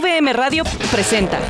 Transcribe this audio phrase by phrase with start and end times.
[0.00, 0.62] VM Radio
[0.92, 1.40] presenta.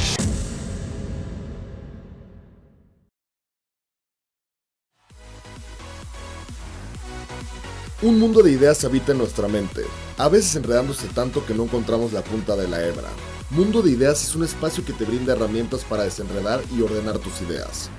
[8.00, 9.82] Un mundo de ideas habita en nuestra mente,
[10.16, 13.08] a veces enredándose tanto que no encontramos la punta de la hebra.
[13.50, 17.42] Mundo de Ideas es un espacio que te brinda herramientas para desenredar y ordenar tus
[17.42, 17.90] ideas.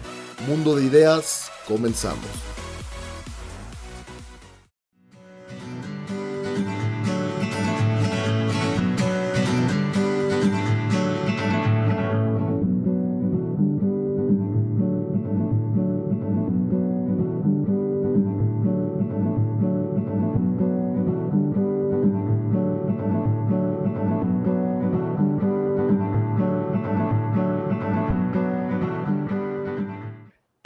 [0.48, 2.26] Mundo de Ideas, comenzamos.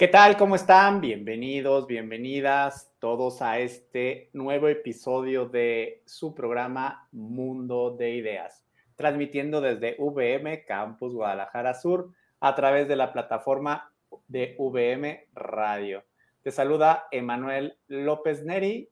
[0.03, 0.35] ¿Qué tal?
[0.35, 0.99] ¿Cómo están?
[0.99, 8.65] Bienvenidos, bienvenidas todos a este nuevo episodio de su programa Mundo de Ideas,
[8.97, 13.93] transmitiendo desde VM Campus Guadalajara Sur a través de la plataforma
[14.27, 16.03] de VM Radio.
[16.41, 18.89] Te saluda Emanuel López Neri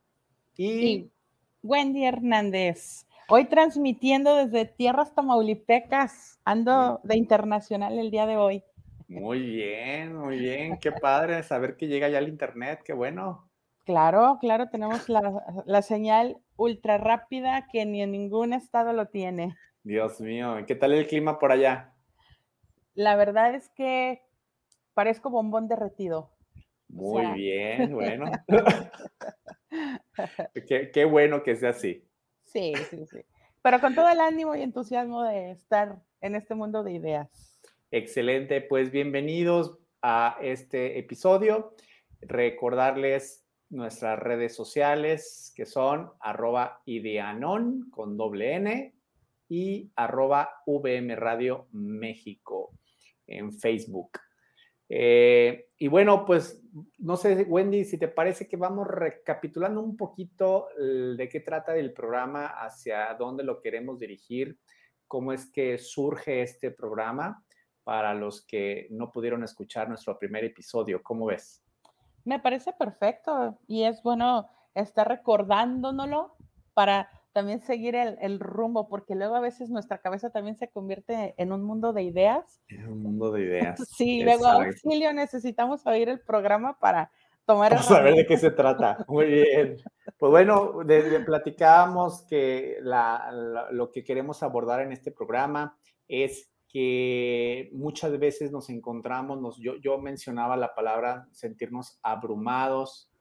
[0.55, 1.11] y...
[1.61, 3.05] Wendy Hernández.
[3.27, 6.39] Hoy transmitiendo desde tierras tamaulipecas.
[6.45, 8.63] Ando de internacional el día de hoy.
[9.11, 10.79] Muy bien, muy bien.
[10.79, 12.79] Qué padre saber que llega ya el internet.
[12.85, 13.51] Qué bueno.
[13.83, 19.57] Claro, claro, tenemos la, señal ultra rápida que ni en ningún estado lo tiene.
[19.83, 21.93] Dios mío, ¿qué tal el clima por allá?
[22.93, 24.21] La verdad es que
[24.93, 26.31] parezco bombón derretido.
[26.87, 28.31] Muy bien, bueno.
[30.69, 32.07] qué, qué bueno que sea así.
[32.45, 33.25] Sí, sí, sí.
[33.61, 37.50] Pero con todo el ánimo y entusiasmo de estar en este mundo de ideas.
[37.93, 41.75] Excelente, pues bienvenidos a este episodio.
[42.21, 48.95] Recordarles nuestras redes sociales que son arroba ideanon con doble N
[49.49, 52.71] y arroba VM Radio México
[53.27, 54.11] en Facebook.
[54.87, 56.63] Eh, y bueno, pues
[56.97, 61.91] no sé, Wendy, si te parece que vamos recapitulando un poquito de qué trata el
[61.91, 64.57] programa, hacia dónde lo queremos dirigir,
[65.09, 67.43] cómo es que surge este programa
[67.83, 71.01] para los que no pudieron escuchar nuestro primer episodio.
[71.03, 71.63] ¿Cómo ves?
[72.23, 76.35] Me parece perfecto y es bueno estar recordándonoslo
[76.73, 81.53] para también seguir el, rumbo, porque luego a veces nuestra cabeza también se convierte en
[81.53, 82.61] un mundo de ideas.
[82.67, 83.79] En un mundo de ideas.
[83.97, 87.09] Sí, luego, auxilio, necesitamos oír el programa para
[87.45, 87.73] tomar...
[87.73, 89.05] Vamos a ver de qué se trata.
[89.07, 89.77] Muy bien.
[90.17, 90.73] Pues bueno,
[91.25, 95.77] platicábamos que lo que queremos abordar en este programa
[96.07, 103.11] es que muchas veces nos encontramos, yo, yo mencionaba la palabra sentirnos abrumados,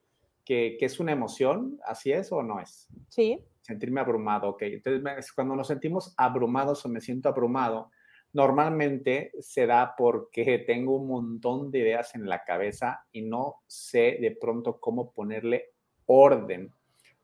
[0.45, 2.89] que, que, es una emoción, ¿así es o no es?
[3.09, 3.45] Sí.
[3.61, 4.63] Sentirme abrumado, ok.
[4.63, 7.91] Entonces, cuando nos sentimos abrumados o me siento abrumado,
[8.33, 14.19] normalmente se da porque tengo un montón de ideas en la cabeza y no sé
[14.21, 15.73] de pronto cómo ponerle
[16.07, 16.73] orden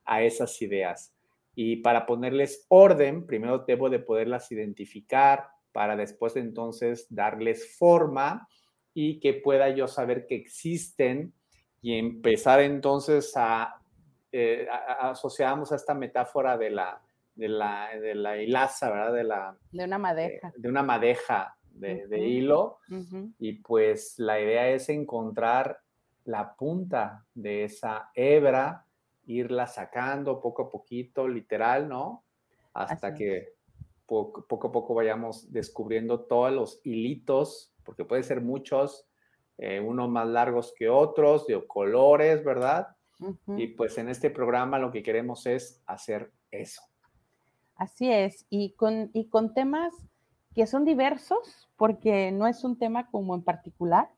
[0.04, 1.12] a esas ideas.
[1.54, 8.48] Y para ponerles orden, primero debo de poderlas identificar, para después entonces darles forma
[8.94, 11.34] y que pueda yo saber que existen
[11.82, 13.82] y empezar entonces a,
[14.32, 14.66] eh,
[15.00, 17.02] asociamos a esta metáfora de la,
[17.34, 19.12] de la, de la hilaza, ¿verdad?
[19.12, 20.50] De, la, de una madeja.
[20.56, 22.78] de una madeja de, hilo.
[23.38, 25.80] Y pues la idea es encontrar
[26.24, 28.86] la punta de esa hebra,
[29.26, 32.24] irla sacando poco a poquito, literal, ¿no?
[32.72, 33.55] Hasta que
[34.06, 39.06] poco, a poco vayamos descubriendo todos los hilitos, porque puede ser muchos,
[39.58, 42.88] eh, unos más largos que otros, de colores, ¿verdad?
[43.56, 46.82] Y pues en este programa lo que queremos es hacer eso.
[47.74, 49.94] Así es, y con, y con temas
[50.54, 54.10] que son diversos, porque no es un tema como en particular,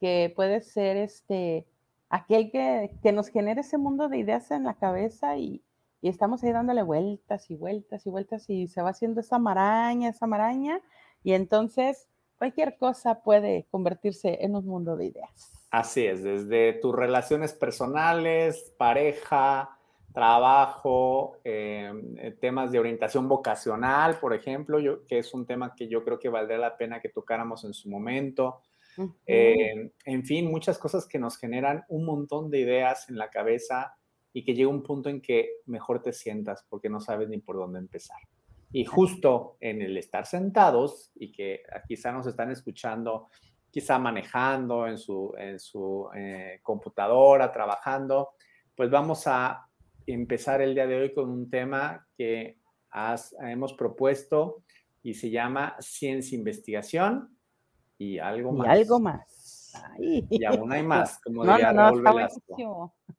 [0.00, 1.66] que puede ser este,
[2.08, 5.62] aquel que, que nos genere ese mundo de ideas en la cabeza y,
[6.02, 10.10] y estamos ahí dándole vueltas y vueltas y vueltas y se va haciendo esa maraña,
[10.10, 10.80] esa maraña,
[11.22, 12.08] y entonces
[12.38, 15.52] cualquier cosa puede convertirse en un mundo de ideas.
[15.70, 19.76] Así es, desde tus relaciones personales, pareja,
[20.12, 25.86] trabajo, em, eh, temas de orientación vocacional, por ejemplo, yo, que es un tema que
[25.86, 28.62] yo creo que valdría la pena que tocáramos en su momento.
[29.24, 33.96] Em, en fin, muchas cosas que nos generan un montón de ideas en la cabeza
[34.32, 37.56] y que llega un punto en que mejor te sientas porque no sabes ni por
[37.56, 38.18] dónde empezar.
[38.72, 43.28] Y justo en el estar sentados y que quizá nos están escuchando,
[43.70, 48.30] quizá manejando en su, en su eh, computadora, trabajando,
[48.76, 49.66] pues vamos a
[50.06, 52.58] empezar el día de hoy con un tema que
[53.42, 54.62] hemos propuesto
[55.02, 57.36] y se llama ciencia investigación
[57.98, 58.66] y algo más.
[58.66, 59.39] Y algo más.
[59.98, 61.90] Y aún hay más, como no, diría no,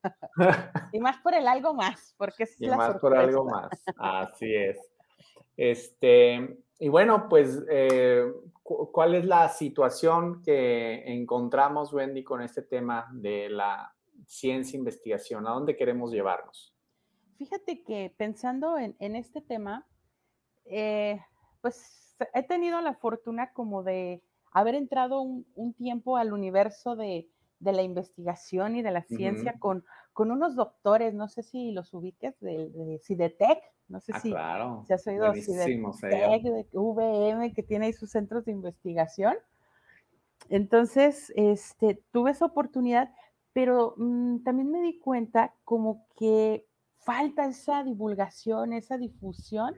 [0.94, 4.78] y más por el algo más, porque es y más por algo más, así es.
[5.58, 8.26] Este, y bueno, pues, eh,
[8.64, 13.94] ¿cuál es la situación que encontramos, Wendy, con este tema de la
[14.26, 15.46] ciencia investigación?
[15.48, 16.76] ¿A dónde queremos llevarnos?
[17.38, 19.88] Fíjate que pensando en, este tema,
[20.66, 21.20] eh,
[21.62, 27.28] pues he tenido la fortuna como de haber entrado un, tiempo al universo de,
[27.60, 32.40] la investigación y de la ciencia con, con unos doctores, no sé si los ubiques,
[32.40, 34.86] de, de Cidetec, no sé ah, si, claro.
[34.90, 39.36] has oído Cidetec, de VM, que tiene ahí sus centros de investigación.
[40.50, 43.14] Entonces, este, tuve esa oportunidad,
[43.54, 46.66] pero mm, también me di cuenta como que
[47.00, 49.76] falta esa divulgación, esa difusión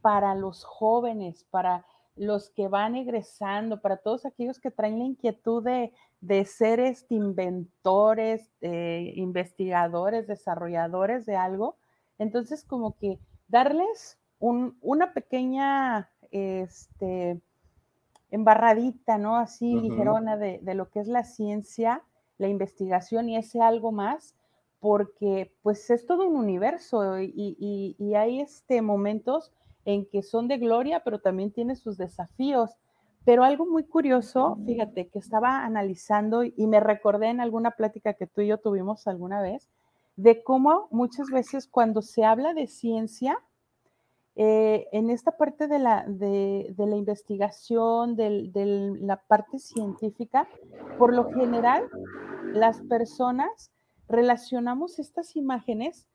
[0.00, 1.86] para los jóvenes, para
[2.16, 8.50] los que van egresando, para todos aquellos que traen la inquietud de, ser este, inventores,
[8.60, 11.76] eh, investigadores, desarrolladores de algo.
[12.18, 13.18] Entonces, como que
[13.48, 17.40] darles una pequeña este,
[18.30, 19.36] embarradita, ¿no?
[19.36, 22.02] Así ligerona de, de, lo que es la ciencia,
[22.38, 24.34] la investigación y ese algo más,
[24.82, 29.52] porque pues es todo un universo y, hay este, momentos
[29.84, 32.70] en que son de gloria, pero también tiene sus desafíos.
[33.24, 38.26] Pero algo muy curioso, fíjate, que estaba analizando y me recordé en alguna plática que
[38.26, 39.68] tú y yo tuvimos alguna vez,
[40.16, 43.38] de cómo muchas veces cuando se habla de ciencia,
[44.34, 50.48] eh, en esta parte de la, de, la investigación, de, de la parte científica,
[50.98, 51.88] por lo general,
[52.52, 53.70] las personas
[54.08, 56.06] relacionamos estas imágenes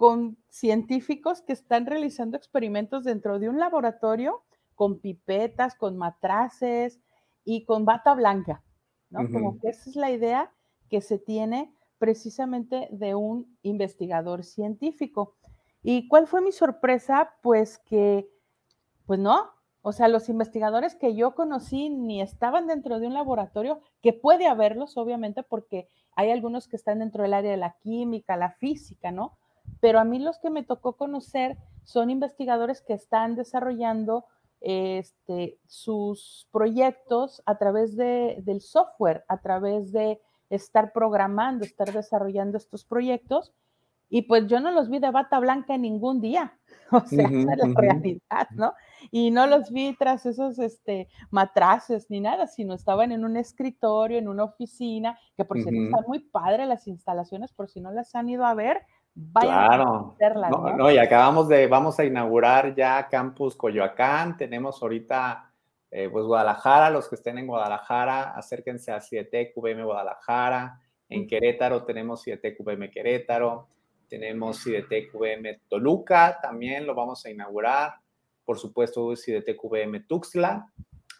[0.00, 4.42] con científicos que están realizando experimentos dentro de un laboratorio
[4.74, 6.98] con pipetas, con matraces
[7.44, 8.64] y con bata blanca,
[9.10, 9.30] ¿no?
[9.30, 10.54] Como que esa es la idea
[10.88, 15.36] que se tiene precisamente de un investigador científico.
[15.82, 17.34] ¿Y cuál fue mi sorpresa?
[17.42, 18.26] Pues que,
[19.04, 19.50] pues no,
[19.82, 24.46] o sea, los investigadores que yo conocí ni estaban dentro de un laboratorio, que puede
[24.46, 29.10] haberlos, obviamente, porque hay algunos que están dentro del área de la química, la física,
[29.12, 29.36] ¿no?
[29.80, 34.26] Pero a mí los que me tocó conocer son investigadores que están desarrollando
[34.60, 42.58] este, sus proyectos a través de, del software, a través de estar programando, estar desarrollando
[42.58, 43.52] estos proyectos
[44.12, 46.58] y pues yo no los vi de bata blanca ningún día,
[46.90, 48.74] o sea, esa es la realidad, ¿no?
[49.12, 54.18] Y no los vi tras esos este, matraces ni nada, sino estaban en un escritorio,
[54.18, 58.14] en una oficina, que por cierto están muy padres las instalaciones, por si no las
[58.16, 58.82] han ido a ver,
[59.32, 60.50] vayan a verlas.
[60.50, 60.90] No, ¿no?
[60.90, 65.52] y acabamos de, vamos a inaugurar ya Campus Coyoacán, tenemos ahorita
[65.90, 71.84] eh, pues Guadalajara, los que estén en Guadalajara, acérquense a Cietec VM Guadalajara, en Querétaro
[71.84, 73.68] tenemos Cietec VM Querétaro,
[74.10, 77.94] tenemos VM Toluca, también lo vamos a inaugurar.
[78.44, 80.66] Por supuesto, VM Tuxtla.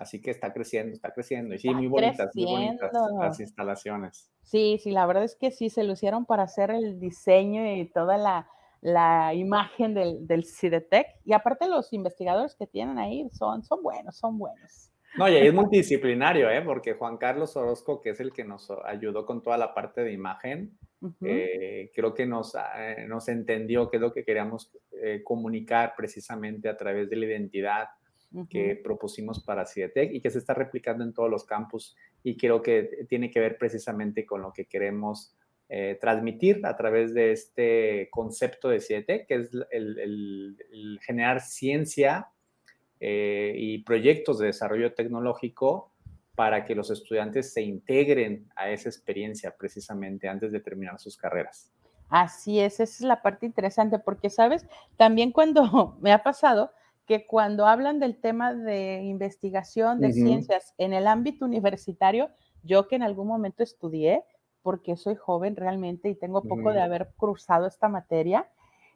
[0.01, 1.55] Así que está creciendo, está creciendo.
[1.55, 2.91] Y sí, muy bonitas, muy bonitas
[3.21, 4.31] las instalaciones.
[4.43, 8.17] Sí, sí, la verdad es que sí, se lucieron para hacer el diseño y toda
[8.83, 11.07] la, imagen del, del CIDETEC.
[11.27, 14.91] Y aparte los investigadores que tienen ahí son, son buenos, son buenos.
[15.19, 16.63] No, y ahí es multidisciplinario, ¿eh?
[16.63, 20.13] porque Juan Carlos Orozco, que es el que nos ayudó con toda la parte de
[20.13, 20.79] imagen,
[21.23, 26.69] eh, creo que nos, eh, nos entendió qué es lo que queríamos eh, comunicar precisamente
[26.69, 27.89] a través de la identidad
[28.49, 32.63] que propusimos para CIDETEC y que se está replicando en todos los campus y creo
[32.63, 35.35] que tiene que ver precisamente con lo que queremos
[36.01, 42.29] transmitir a través de este concepto de CIDETEC, que es el, generar ciencia
[43.01, 45.91] y proyectos de desarrollo tecnológico
[46.41, 51.71] para que los estudiantes se integren a esa experiencia precisamente antes de terminar sus carreras.
[52.09, 56.73] Así es, esa es la parte interesante, porque sabes, también cuando me ha pasado
[57.11, 62.31] que cuando hablan del tema de investigación de ciencias en el ámbito universitario,
[62.63, 64.23] yo que en algún momento estudié,
[64.63, 68.49] porque soy joven realmente y tengo poco de haber cruzado esta materia,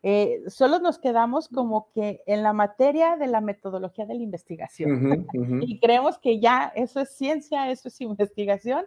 [0.04, 5.26] eh, solo nos quedamos como que en la materia de la metodología de la investigación.
[5.68, 8.84] y creemos que ya eso es ciencia, eso es investigación.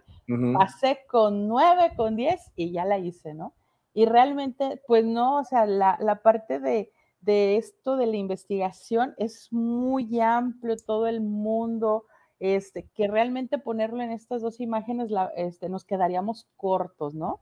[0.54, 3.52] Pasé con nueve, con diez y ya la hice, ¿no?
[3.92, 9.14] Y realmente, pues no, o sea, la, la parte de, de esto de la investigación
[9.18, 12.06] es muy amplio, todo el mundo,
[12.40, 17.40] este, que realmente ponerlo en estas dos imágenes este, nos quedaríamos cortos, ¿no?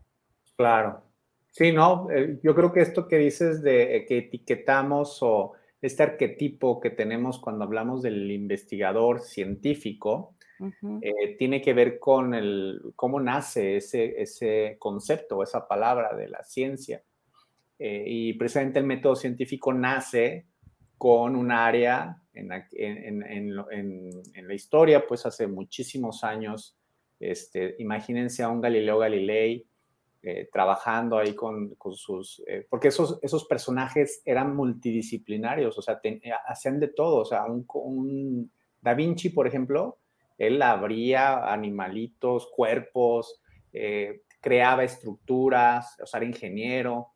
[0.56, 1.02] Claro.
[1.50, 6.02] Sí, no, eh, yo creo que esto que dices de eh, que etiquetamos o este
[6.02, 10.34] arquetipo que tenemos cuando hablamos del investigador científico,
[11.02, 16.42] eh, tiene que ver con el, cómo nace ese, ese concepto, esa palabra de la
[16.44, 17.02] ciencia.
[17.78, 20.46] Y precisamente el método científico nace
[20.98, 22.48] con un área en,
[24.48, 26.76] la historia, pues hace muchísimos años,
[27.18, 29.66] este, imagínense a un Galileo Galilei
[30.22, 36.20] eh, trabajando ahí con, sus, eh, porque esos, esos personajes eran multidisciplinarios, o sea, eh,
[36.46, 39.98] hacían de todo, o sea, un, Da Vinci, por ejemplo,
[40.38, 43.40] él abría animalitos, cuerpos,
[44.40, 47.08] creaba estructuras, o sea, era ingeniero,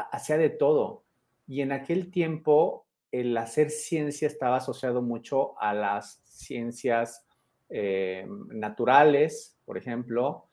[0.00, 1.04] hacía de todo.
[1.46, 7.26] Y en aquel tiempo el hacer ciencia estaba asociado mucho a las ciencias
[7.68, 10.48] eh, naturales, por ejemplo,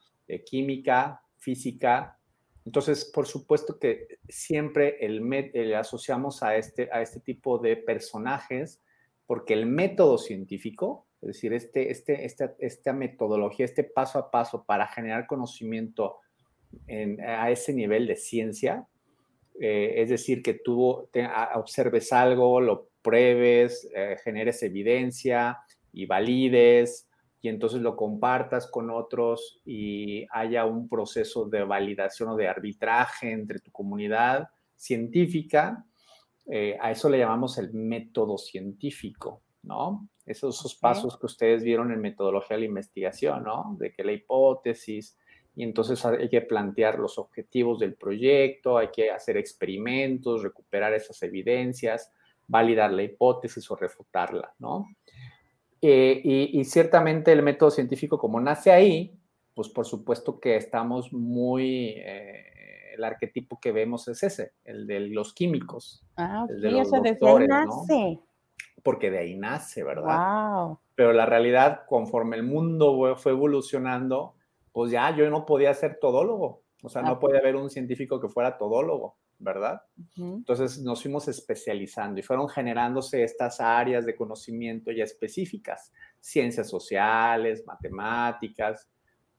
[0.45, 2.17] química, física.
[2.65, 8.81] Entonces, por supuesto que siempre el, le asociamos a este, a este tipo de personajes
[9.31, 14.65] porque el método científico, es decir, este, este, esta, esta metodología, este paso a paso
[14.65, 16.17] para generar conocimiento
[17.25, 18.87] a ese nivel de ciencia,
[19.63, 21.07] eh, es decir, que tú
[21.53, 25.59] observes algo, lo pruebes, eh, generes evidencia
[25.93, 27.07] y valides
[27.43, 33.31] y entonces lo compartas con otros y haya un proceso de validación o de arbitraje
[33.31, 35.85] entre tu comunidad científica.
[36.47, 40.09] Eh, a eso le llamamos el método científico, ¿no?
[40.25, 43.75] Esos, esos pasos que ustedes vieron en metodología de la investigación, ¿no?
[43.77, 45.15] De que la hipótesis,
[45.55, 51.21] y entonces hay que plantear los objetivos del proyecto, hay que hacer experimentos, recuperar esas
[51.23, 52.11] evidencias,
[52.47, 54.87] validar la hipótesis o refutarla, ¿no?
[55.81, 59.17] Eh, y, ciertamente el método científico, como nace ahí,
[59.55, 64.99] pues por supuesto que estamos muy, eh, el arquetipo que vemos es ese, el de
[64.99, 66.05] los químicos.
[66.17, 68.19] Ah, ok, de eso desde ahí nace.
[68.83, 70.55] Porque de ahí nace, ¿verdad?
[70.65, 70.79] Wow.
[70.95, 74.35] Pero la realidad, conforme el mundo fue evolucionando,
[74.71, 76.63] pues ya yo no podía ser todólogo.
[76.83, 79.81] O sea, no podía haber un científico que fuera todólogo, ¿verdad?
[80.17, 87.63] Entonces nos fuimos especializando y fueron generándose estas áreas de conocimiento ya específicas, ciencias sociales,
[87.67, 88.89] matemáticas.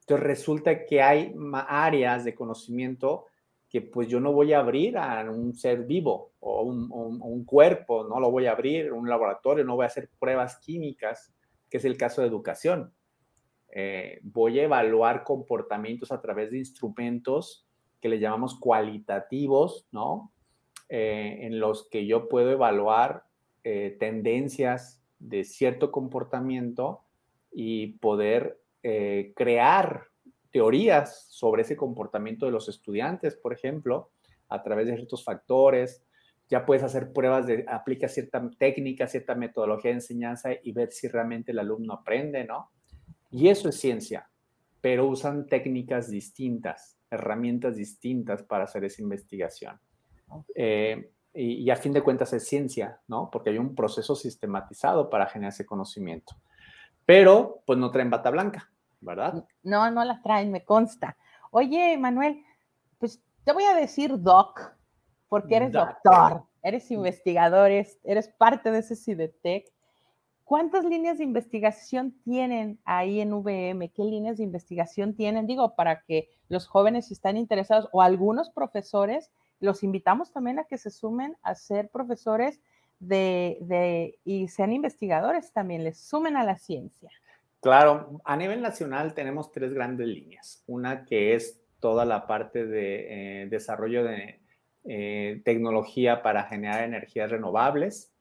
[0.01, 1.35] Entonces resulta que hay
[1.67, 3.27] áreas de conocimiento
[3.69, 8.05] que pues yo no voy a abrir a un ser vivo o un, un cuerpo,
[8.05, 11.33] no lo voy a abrir, un laboratorio, no voy a hacer pruebas químicas,
[11.69, 12.93] que es el caso de educación
[13.75, 17.67] eh, voy a evaluar comportamientos a través de instrumentos
[18.02, 20.31] que le llamamos cualitativos, ¿no?
[20.91, 23.25] Eh, en los que yo puedo evaluar
[23.64, 27.00] eh, tendencias de cierto comportamiento
[27.50, 28.59] y poder
[29.37, 30.09] crear
[30.50, 34.11] teorías sobre ese comportamiento de los estudiantes, por ejemplo,
[34.49, 36.05] a través de ciertos factores.
[36.49, 41.07] Ya puedes hacer pruebas de, aplica cierta técnica, cierta metodología de enseñanza y ver si
[41.07, 42.73] realmente el alumno aprende, ¿no?
[43.33, 44.29] Y eso es ciencia,
[44.83, 49.81] pero usan técnicas distintas, herramientas distintas para hacer esa investigación.
[50.55, 53.31] Eh, y, a fin de cuentas es ciencia, ¿no?
[53.31, 56.35] Porque hay un proceso sistematizado para generar ese conocimiento.
[57.07, 58.71] Pero, pues no traen bata blanca,
[59.01, 59.47] ¿verdad?
[59.62, 61.17] No, no la traen, me consta.
[61.51, 62.45] Oye, Manuel,
[62.99, 64.77] pues te voy a decir doc,
[65.29, 69.73] porque eres doctor, eres investigador, eres, eres parte de ese CIDETEC.
[70.45, 73.91] ¿Cuántas líneas de investigación tienen ahí en VM?
[73.91, 75.47] ¿Qué líneas de investigación tienen?
[75.47, 79.31] Digo, para que los jóvenes si están interesados o algunos profesores,
[79.61, 82.61] los invitamos también a que se sumen a ser profesores
[82.99, 87.11] de, y sean investigadores también, les sumen a la ciencia.
[87.61, 90.63] Claro, a nivel nacional tenemos tres grandes líneas.
[90.67, 94.41] Una que es toda la parte de eh, desarrollo de
[94.85, 98.12] eh, tecnología para generar energías renovables,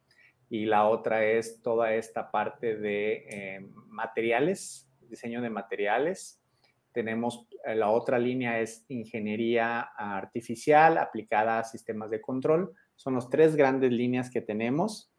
[0.52, 6.44] y la otra es toda esta parte de eh, materiales, diseño de materiales.
[6.92, 12.74] Tenemos eh, la otra línea es ingeniería artificial aplicada a sistemas de control.
[12.98, 15.10] Son las tres grandes líneas que tenemos.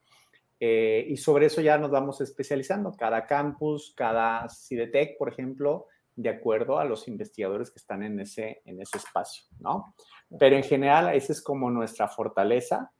[0.60, 2.92] Eh, y sobre eso ya nos vamos especializando.
[2.92, 8.60] Cada campus, cada CIDETEC, por ejemplo, de acuerdo a los investigadores que están en ese,
[8.66, 9.94] en ese espacio, ¿no?
[10.38, 12.92] Pero en general, esa es como nuestra fortaleza,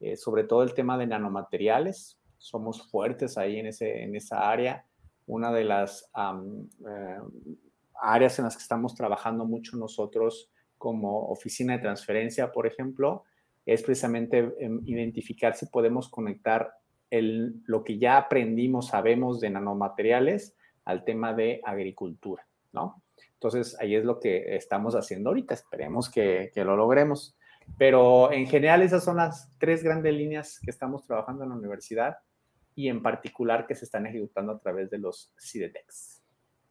[0.00, 2.18] eh, sobre todo el tema de nanomateriales.
[2.36, 4.86] Somos fuertes ahí en, ese, en esa área.
[5.26, 7.18] Una de las eh,
[8.00, 13.24] áreas en las que estamos trabajando mucho nosotros como oficina de transferencia, por ejemplo,
[13.66, 16.72] es precisamente em, identificar si podemos conectar
[17.10, 23.02] el, lo que ya aprendimos, sabemos de nanomateriales al tema de agricultura, ¿no?
[23.34, 25.54] Entonces, ahí es lo que estamos haciendo ahorita.
[25.54, 27.37] Esperemos que, que, lo logremos.
[27.76, 32.18] Pero en general, esas son las tres grandes líneas que estamos trabajando en la universidad
[32.74, 36.22] y en particular que se están ejecutando a través de los CIDETEX.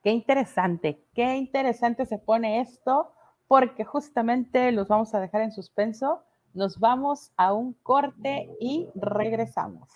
[0.02, 3.14] Qué interesante, qué interesante se pone esto,
[3.48, 6.24] porque justamente los vamos a dejar en suspenso.
[6.54, 9.90] Nos vamos a un corte y regresamos.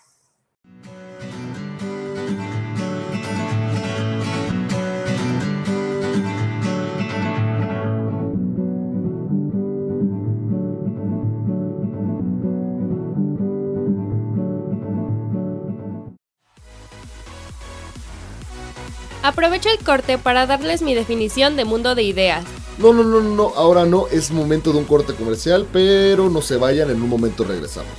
[19.22, 22.44] Aprovecho el corte para darles mi definición de mundo de ideas.
[22.78, 26.56] No, no, no, no, ahora no, es momento de un corte comercial, pero no se
[26.56, 27.92] vayan, en un momento regresamos.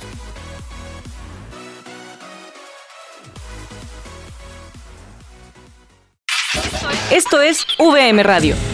[7.10, 8.73] Esto es VM Radio.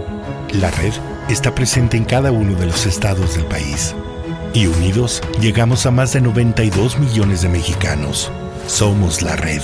[0.53, 0.93] La red
[1.29, 3.95] está presente en cada uno de los estados del país.
[4.53, 8.29] Y unidos llegamos a más de 92 millones de mexicanos.
[8.67, 9.61] Somos la red.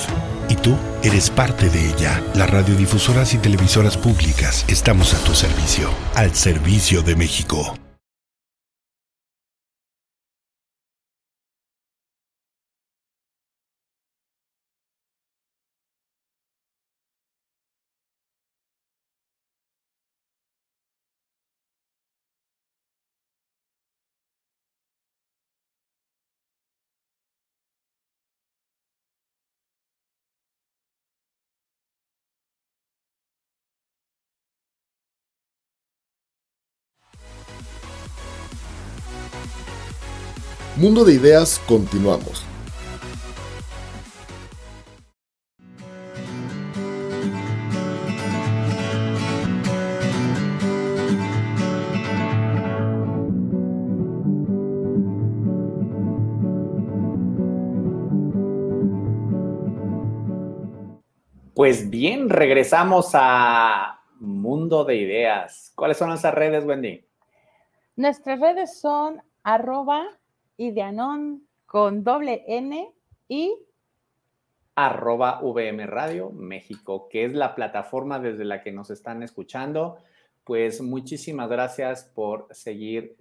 [0.50, 2.24] Y tú eres parte de ella.
[2.36, 5.90] Las radiodifusoras y televisoras públicas estamos a tu servicio.
[6.16, 7.76] Al servicio de México.
[40.80, 42.46] Mundo de Ideas, continuamos.
[61.56, 65.72] Pues bien, regresamos a Mundo de Ideas.
[65.74, 67.04] ¿Cuáles son nuestras redes, Wendy?
[67.96, 70.06] Nuestras redes son arroba
[70.58, 72.92] Ideanon con doble N
[73.28, 73.56] y
[74.76, 79.98] arroba VM Radio México, que es la plataforma desde la que nos están escuchando.
[80.44, 83.18] Pues muchísimas gracias por seguir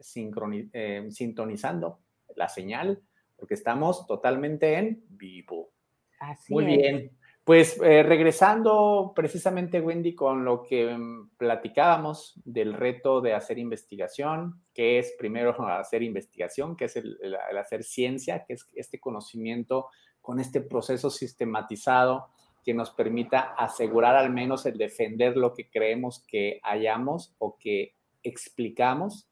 [0.73, 1.99] eh, sintonizando
[2.35, 3.03] la señal,
[3.37, 5.71] porque estamos totalmente en vivo.
[6.19, 7.11] Así Muy bien.
[7.47, 14.65] Pues eh, regresando precisamente, Wendy, con lo que mm, platicábamos del reto de hacer investigación,
[14.75, 17.17] que es primero hacer investigación, que es el,
[17.57, 19.87] hacer ciencia, que es este conocimiento
[20.21, 22.31] con este proceso sistematizado
[22.65, 27.95] que nos permita asegurar al menos el defender lo que creemos que hallamos o que
[28.25, 29.29] explicamos.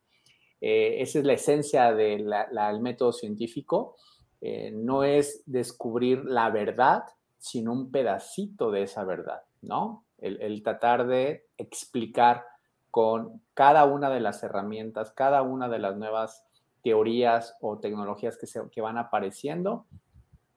[0.61, 2.31] Eh, esa es la esencia del
[2.81, 3.96] método científico.
[4.40, 7.03] Eh, no es descubrir la verdad,
[7.44, 10.07] sino un pedacito de esa verdad, ¿no?
[10.16, 12.46] El, tratar de explicar
[12.90, 16.46] con cada una de las herramientas, cada una de las nuevas
[16.83, 19.85] teorías o tecnologías que, se, que van apareciendo,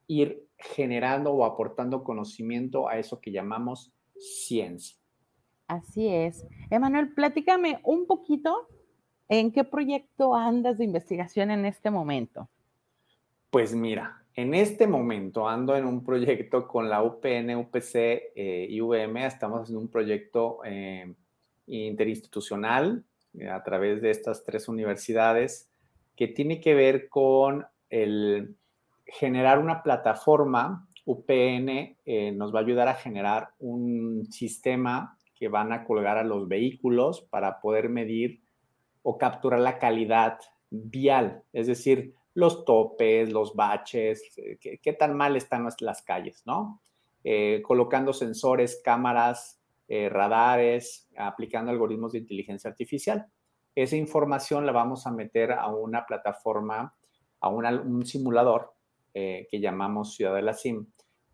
[0.08, 4.98] ir generando o aportando conocimiento a eso que llamamos ciencia.
[5.68, 6.48] Así es.
[6.70, 8.70] Emanuel, platícame un poquito
[9.28, 12.48] en qué proyecto andas de investigación en este momento.
[13.50, 18.80] Pues mira, en este momento ando en un proyecto con la UPN, UPC eh, y
[18.80, 19.18] UVM.
[19.26, 21.12] Estamos haciendo un proyecto eh,
[21.66, 25.72] interinstitucional eh, a través de estas tres universidades
[26.16, 28.56] que tiene que ver con el
[29.08, 31.96] generar una plataforma UPN
[32.38, 37.22] nos va a ayudar a generar un sistema que van a colgar a los vehículos
[37.22, 38.42] para poder medir
[39.04, 40.38] o capturar la calidad
[40.70, 46.80] vial, es decir, los topes, los baches, eh, qué, tan mal están las calles, ¿no?
[47.24, 53.26] Eh, colocando sensores, cámaras, radares, aplicando algoritmos de inteligencia artificial.
[53.74, 56.94] Esa información la vamos a meter a una plataforma,
[57.40, 58.74] a un simulador
[59.14, 60.88] que llamamos Ciudad de la SIM,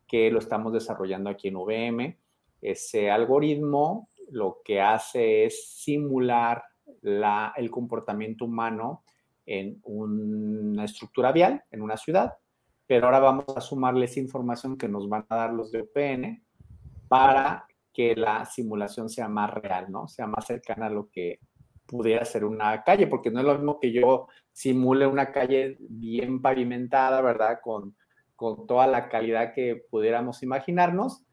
[0.08, 2.20] que lo estamos desarrollando aquí en VM.
[2.62, 6.63] Ese algoritmo lo que hace es simular
[7.02, 9.04] el comportamiento humano
[9.45, 12.34] en una estructura vial, en una ciudad,
[12.88, 16.43] pero ahora vamos a sumarle esa información que nos van a dar los de UPN
[17.08, 20.08] para que la simulación sea más real, ¿no?
[20.08, 21.39] Sea más cercana a lo que
[21.86, 26.41] pudiera ser una calle, porque no es lo mismo que yo simule una calle bien
[26.41, 27.60] pavimentada, ¿verdad?
[27.62, 27.95] Con
[28.36, 31.23] con toda la calidad que pudiéramos imaginarnos.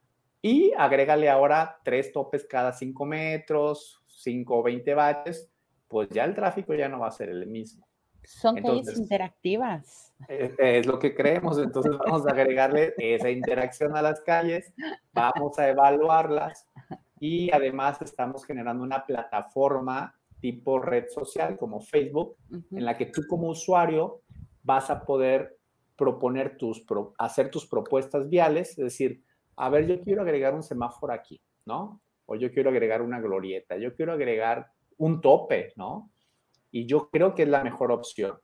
[0.43, 5.51] Y agrégale ahora tres topes cada cinco metros, cinco o 20 baches,
[5.89, 7.87] pues ya el tráfico ya no va a ser el mismo.
[8.31, 10.15] Son calles interactivas.
[10.29, 14.73] Es, es, lo que creemos, entonces vamos a agregarle esa interacción a las calles,
[15.13, 16.69] vamos a evaluarlas
[17.19, 23.23] y además estamos generando una plataforma tipo red social como Facebook, en la que tú
[23.29, 24.23] como usuario
[24.63, 25.59] vas a poder
[25.97, 26.85] proponer tus,
[27.19, 29.23] hacer tus propuestas viales, es decir,
[29.57, 32.01] a ver, yo quiero agregar un semáforo aquí, ¿no?
[32.27, 36.11] O yo quiero agregar una glorieta, yo quiero agregar un tope, ¿no?
[36.71, 38.39] Y yo creo que es la mejor opción.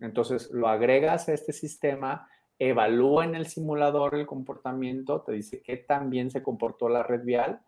[0.00, 5.76] Entonces, lo agregas a este sistema, evalúa en el simulador el comportamiento, te dice qué
[5.76, 7.60] tan bien se comportó la red vial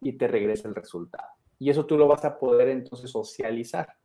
[0.00, 1.28] y te regresa el resultado.
[1.58, 3.96] Y eso tú lo vas a poder entonces socializar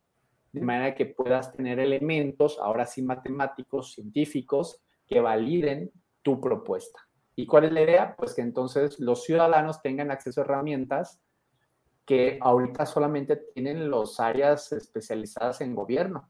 [0.52, 5.90] de manera que puedas tener elementos, ahora sí matemáticos, científicos, que validen
[6.22, 7.00] tu propuesta.
[7.36, 8.16] ¿Y cuál es la idea?
[8.16, 11.20] Pues que entonces los ciudadanos tengan acceso a herramientas
[12.10, 16.28] que ahorita solamente tienen los áreas especializadas en gobierno.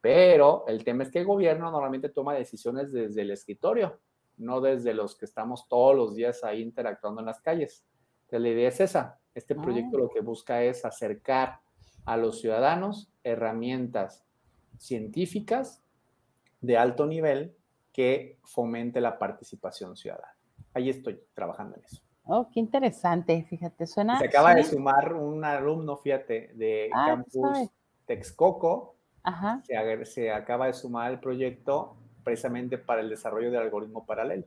[0.00, 3.98] Pero el tema es que el gobierno normalmente toma decisiones desde el escritorio,
[4.36, 7.84] no desde los que estamos todos los días ahí interactuando en las calles.
[8.26, 9.18] Entonces, la idea es esa.
[9.34, 9.60] Este ah.
[9.60, 11.58] proyecto lo que busca es acercar
[12.04, 14.24] a los ciudadanos herramientas
[14.78, 15.82] científicas
[16.60, 17.56] de alto nivel
[17.92, 20.36] que fomente la participación ciudadana.
[20.74, 22.07] Ahí estoy trabajando en eso.
[22.30, 24.18] Oh, qué interesante, fíjate, suena.
[24.18, 27.70] Se acaba de sumar un alumno, fíjate, de ah, Campus
[28.04, 28.96] Texcoco.
[29.22, 29.62] Ajá.
[29.64, 34.44] Se, se, acaba de sumar el proyecto precisamente para el desarrollo del algoritmo paralelo.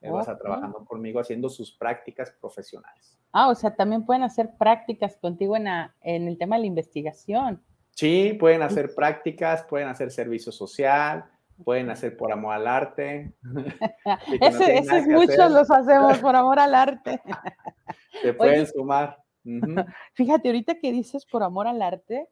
[0.00, 3.16] Él va a estar trabajando conmigo haciendo sus prácticas profesionales.
[3.30, 5.68] Ah, o sea, también pueden hacer prácticas contigo en,
[6.00, 7.62] en el tema de la investigación.
[7.92, 11.24] Sí, pueden hacer prácticas, pueden hacer servicio social,
[11.64, 13.32] pueden hacer por amor al arte.
[14.40, 17.20] ese, es muchos los hacemos por amor al arte.
[18.22, 19.22] Se pueden sumar.
[20.14, 22.28] Fíjate, ahorita que dices por amor al arte,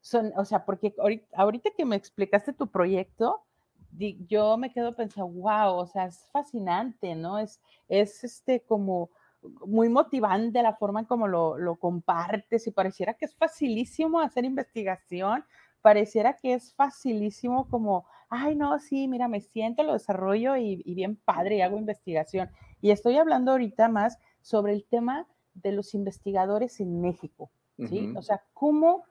[0.00, 3.42] son, o sea, porque ahorita, ahorita que me explicaste tu proyecto,
[4.28, 7.38] yo me quedo pensando, wow, o sea, es fascinante, ¿no?
[7.38, 9.10] Es, es este como
[9.66, 14.44] muy motivante la forma en como lo, lo compartes y pareciera que es facilísimo hacer
[14.44, 15.44] investigación,
[15.82, 21.16] pareciera que es facilísimo como, ay, no, sí, mira, me siento, lo desarrollo y, bien
[21.16, 22.50] padre y hago investigación.
[22.80, 27.50] Y estoy hablando ahorita más sobre el tema de los investigadores en México,
[27.88, 28.12] ¿sí?
[28.16, 29.04] O sea, cómo,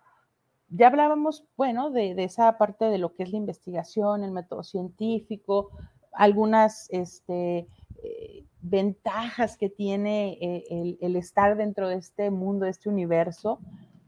[0.70, 4.64] ya hablábamos, bueno, de, de, esa parte de lo que es la investigación, el método
[4.64, 5.70] científico,
[6.12, 7.68] algunas, este,
[8.04, 13.60] eh, ventajas que tiene eh, el, estar dentro de este mundo, de este universo,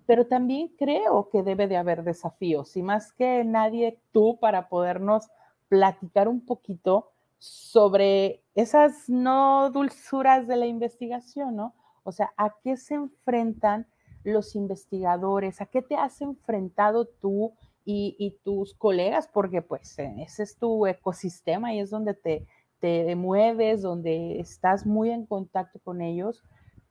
[0.05, 5.29] pero también creo que debe de haber desafíos y más que nadie tú para podernos
[5.67, 11.73] platicar un poquito sobre esas no dulzuras de la investigación, ¿no?
[12.03, 13.87] O sea, ¿a qué se enfrentan
[14.23, 15.61] los investigadores?
[15.61, 19.27] ¿A qué te has enfrentado tú y, y tus colegas?
[19.27, 22.47] Porque pues ese es tu ecosistema y es donde te,
[22.79, 26.43] te mueves, donde estás muy en contacto con ellos,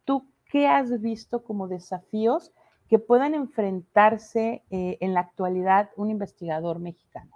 [0.05, 2.53] ¿tú qué has visto como desafíos
[2.89, 7.35] que puedan enfrentarse eh, en la actualidad un investigador mexicano?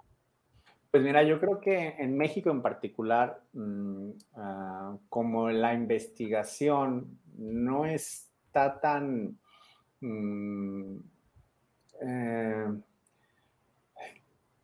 [0.91, 7.85] Pues mira, yo creo que en México en particular, mm, ah, como la investigación no
[7.85, 9.37] está tan...
[10.01, 10.97] Mm,
[12.01, 12.67] eh,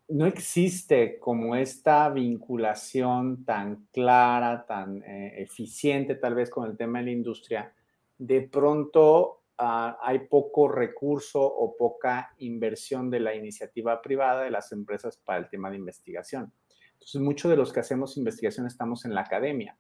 [0.08, 7.00] no existe como esta vinculación tan clara, tan eh, eficiente tal vez con el tema
[7.00, 7.74] de la industria,
[8.17, 14.72] de pronto ah, hay poco recurso o poca inversión de la iniciativa privada de las
[14.72, 16.52] empresas para el tema de investigación.
[16.94, 19.78] Entonces, muchos de los que hacemos investigación estamos en la academia.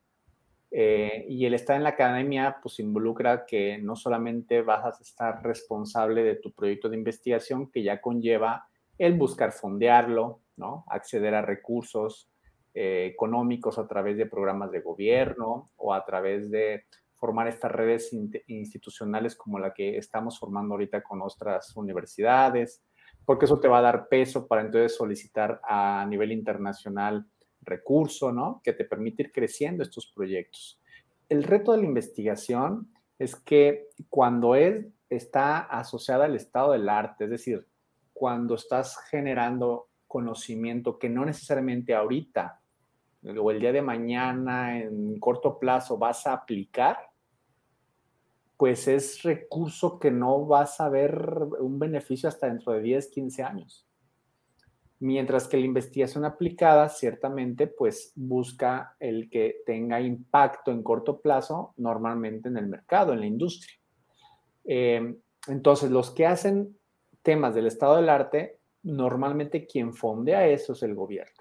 [0.71, 5.41] Eh, y el estar en la academia, pues involucra que no solamente vas a estar
[5.41, 10.83] responsable de tu proyecto de investigación, que ya conlleva el buscar fondearlo, ¿no?
[10.87, 12.29] Acceder a recursos
[12.73, 16.83] eh, económicos a través de programas de gobierno o a través de
[17.15, 18.11] formar estas redes
[18.47, 22.83] institucionales como la que estamos formando ahorita con nuestras universidades,
[23.25, 27.25] porque eso te va a dar peso para entonces solicitar a nivel internacional
[27.61, 28.61] recurso, ¿no?
[28.63, 30.79] Que te permite ir creciendo estos proyectos.
[31.27, 37.23] El reto de la investigación es que cuando es, está asociada al estado del arte,
[37.23, 37.67] es decir,
[38.13, 42.61] cuando estás generando conocimiento que no necesariamente ahorita
[43.25, 46.97] o el día de mañana en corto plazo vas a aplicar,
[48.57, 51.27] pues es recurso que no vas a ver
[51.59, 53.87] un beneficio hasta dentro de 10, 15 años.
[54.99, 61.73] Mientras que la investigación aplicada ciertamente pues busca el que tenga impacto en corto plazo
[61.77, 63.77] normalmente en el mercado, en la industria.
[64.63, 65.15] Eh,
[65.47, 66.77] entonces, los que hacen
[67.21, 71.34] temas del estado del arte, normalmente quien fondea eso es el gobierno.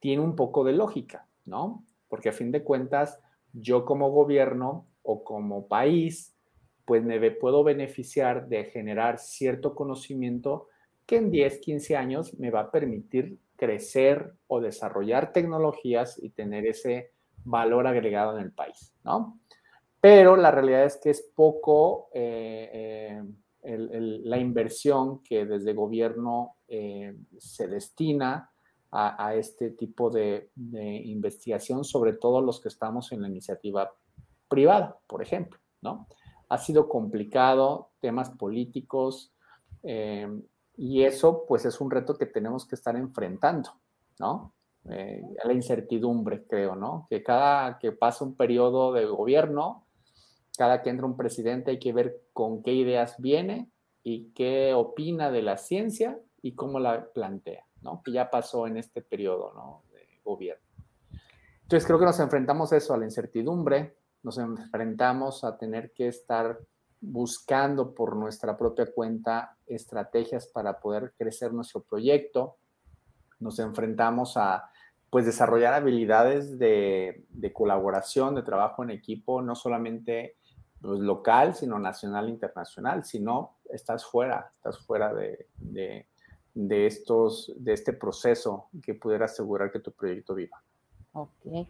[0.00, 1.84] Tiene un poco de lógica, ¿no?
[2.08, 3.20] Porque a fin de cuentas,
[3.52, 6.34] yo como gobierno o como país,
[6.84, 10.68] pues me puedo beneficiar de generar cierto conocimiento
[11.06, 16.66] que en 10, 15 años me va a permitir crecer o desarrollar tecnologías y tener
[16.66, 17.12] ese
[17.44, 19.38] valor agregado en el país, ¿no?
[20.00, 23.20] Pero la realidad es que es poco eh,
[23.62, 23.78] eh,
[24.22, 28.50] la inversión que desde gobierno eh, se destina
[28.90, 33.92] a, este tipo de, investigación, sobre todo los que estamos en la iniciativa
[34.48, 36.06] privada, por ejemplo, ¿no?
[36.48, 39.34] Ha sido complicado, temas políticos,
[39.82, 43.70] y eso, pues, es un reto que tenemos que estar enfrentando,
[44.18, 44.54] ¿no?
[44.90, 47.06] Eh, la incertidumbre, creo, ¿no?
[47.10, 49.86] Que cada que pasa un periodo de gobierno,
[50.56, 53.70] cada que entra un presidente hay que ver con qué ideas viene
[54.02, 58.02] y qué opina de la ciencia y cómo la plantea, ¿no?
[58.02, 59.82] Que ya pasó en este periodo, ¿no?
[59.92, 60.64] De gobierno.
[61.62, 66.08] Entonces creo que nos enfrentamos a eso, a la incertidumbre, nos enfrentamos a tener que
[66.08, 66.58] estar
[67.00, 72.56] buscando por nuestra propia cuenta estrategias para poder crecer nuestro proyecto.
[73.38, 74.70] Nos enfrentamos a
[75.10, 80.36] pues desarrollar habilidades de, colaboración, de trabajo en equipo, no solamente
[80.80, 83.04] pues, local, sino nacional e internacional.
[83.04, 86.08] Si no, estás fuera, estás fuera de, de,
[86.86, 90.62] estos, de este proceso que pudiera asegurar que tu proyecto viva.
[91.12, 91.68] Ok.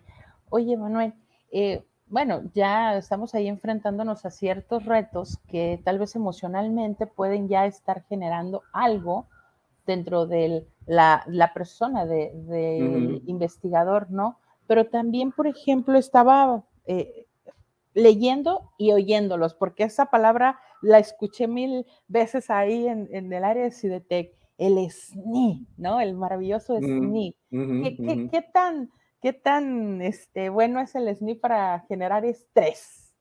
[0.51, 1.13] Oye, Manuel,
[1.51, 7.67] eh, bueno, ya estamos ahí enfrentándonos a ciertos retos que tal vez emocionalmente pueden ya
[7.67, 9.27] estar generando algo
[9.87, 14.39] dentro de la, persona del investigador, ¿no?
[14.67, 17.27] Pero también, por ejemplo, estaba eh,
[17.95, 23.71] leyendo y oyéndolos, porque esa palabra la escuché mil veces ahí en, el área de
[23.71, 26.01] Cidetec, el SNI, ¿no?
[26.01, 27.35] El maravilloso SNI.
[27.51, 28.91] qué tan
[29.21, 33.13] ¿Qué tan este, bueno es el SNI para generar estrés?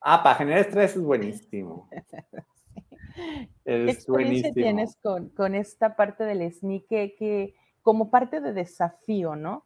[0.00, 1.88] Ah, para generar estrés es buenísimo.
[3.64, 9.64] ¿Qué experiencia tienes con, esta parte del SNI que, como parte de desafío, no?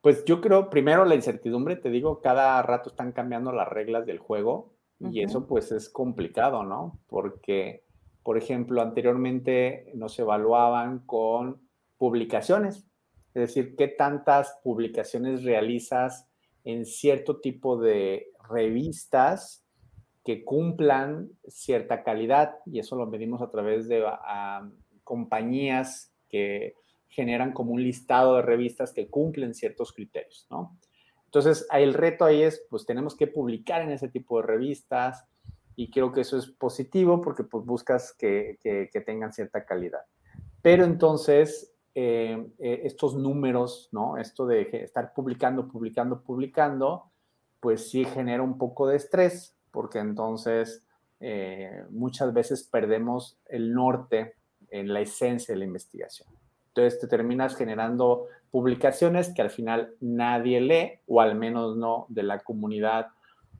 [0.00, 4.18] Pues yo creo, primero la incertidumbre, te digo, cada rato están cambiando las reglas del
[4.18, 7.00] juego y eso pues es complicado, ¿no?
[7.08, 7.84] Porque,
[8.26, 11.60] por ejemplo, anteriormente nos evaluaban con
[11.96, 12.78] publicaciones,
[13.34, 16.26] es decir, qué tantas publicaciones realizas
[16.64, 19.64] en cierto tipo de revistas
[20.24, 24.04] que cumplan cierta calidad y eso lo medimos a través de
[25.04, 26.74] compañías que
[27.08, 30.76] generan como un listado de revistas que cumplen ciertos criterios, ¿no?
[31.26, 35.24] Entonces, el reto ahí es, pues tenemos que publicar en ese tipo de revistas
[35.76, 40.00] y creo que eso es positivo porque pues buscas que, que tengan cierta calidad.
[40.62, 44.18] Pero entonces, eh, eh, estos números, ¿no?
[44.18, 47.04] Esto de estar publicando, publicando, publicando,
[47.58, 50.84] pues sí genera un poco de estrés, porque entonces
[51.20, 54.34] eh, muchas veces perdemos el norte
[54.68, 56.28] en la esencia de la investigación.
[56.68, 62.24] Entonces te terminas generando publicaciones que al final nadie lee, o al menos no de
[62.24, 63.06] la comunidad,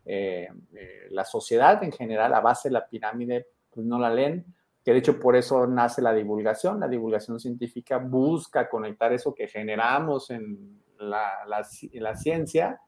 [0.06, 4.44] la sociedad en general, a base de la pirámide, pues no la leen,
[4.84, 6.78] que de hecho por eso nace la divulgación.
[6.78, 12.80] La divulgación científica busca conectar eso que generamos en la, ciencia,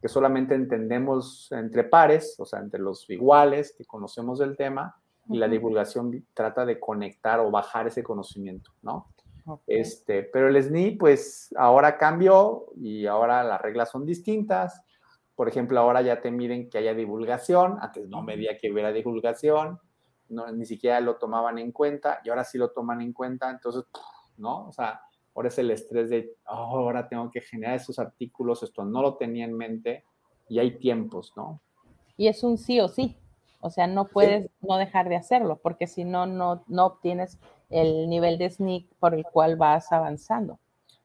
[0.00, 4.96] que solamente entendemos entre pares, o sea, entre los iguales que conocemos del tema,
[5.28, 9.08] y la divulgación trata de conectar o bajar ese conocimiento, ¿no?
[9.66, 14.82] Este, pero el SNI, pues ahora cambió y ahora las reglas son distintas.
[15.34, 19.80] Por ejemplo, ahora ya te miden que haya divulgación, antes no medía que hubiera divulgación,
[20.28, 23.84] no, ni siquiera lo tomaban en cuenta y ahora sí lo toman en cuenta, entonces,
[24.36, 24.68] ¿no?
[24.68, 25.00] O sea,
[25.34, 29.16] ahora es el estrés de, oh, ahora tengo que generar esos artículos, esto no lo
[29.16, 30.04] tenía en mente
[30.48, 31.60] y hay tiempos, ¿no?
[32.16, 33.16] Y es un sí o sí,
[33.60, 37.38] o sea, no puedes no dejar de hacerlo, porque si no, no, no obtienes
[37.70, 40.58] el nivel de SNIC por el cual vas avanzando.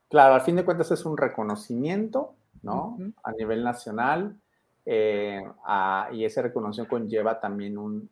[0.09, 2.97] Claro, al fin de cuentas es un reconocimiento, ¿no?
[3.23, 4.39] A nivel nacional.
[4.85, 5.43] Eh,
[6.13, 8.09] y ese reconocimiento conlleva también un,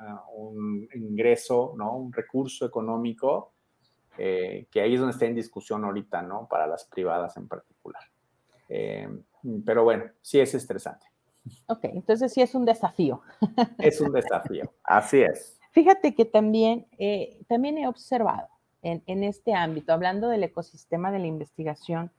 [0.00, 1.96] ah, un, ingreso, ¿no?
[1.96, 3.52] Un recurso económico
[4.16, 6.48] eh, que ahí es donde está en discusión ahorita, ¿no?
[6.48, 8.02] Para las privadas en particular.
[8.68, 9.08] Eh,
[9.64, 11.06] pero bueno, sí es estresante.
[11.66, 13.20] Ok, entonces sí es un desafío.
[13.78, 15.60] Es un desafío, así es.
[15.72, 16.86] Fíjate que también,
[17.46, 18.48] también he observado
[18.82, 22.10] en, este ámbito, hablando del ecosistema de la investigación,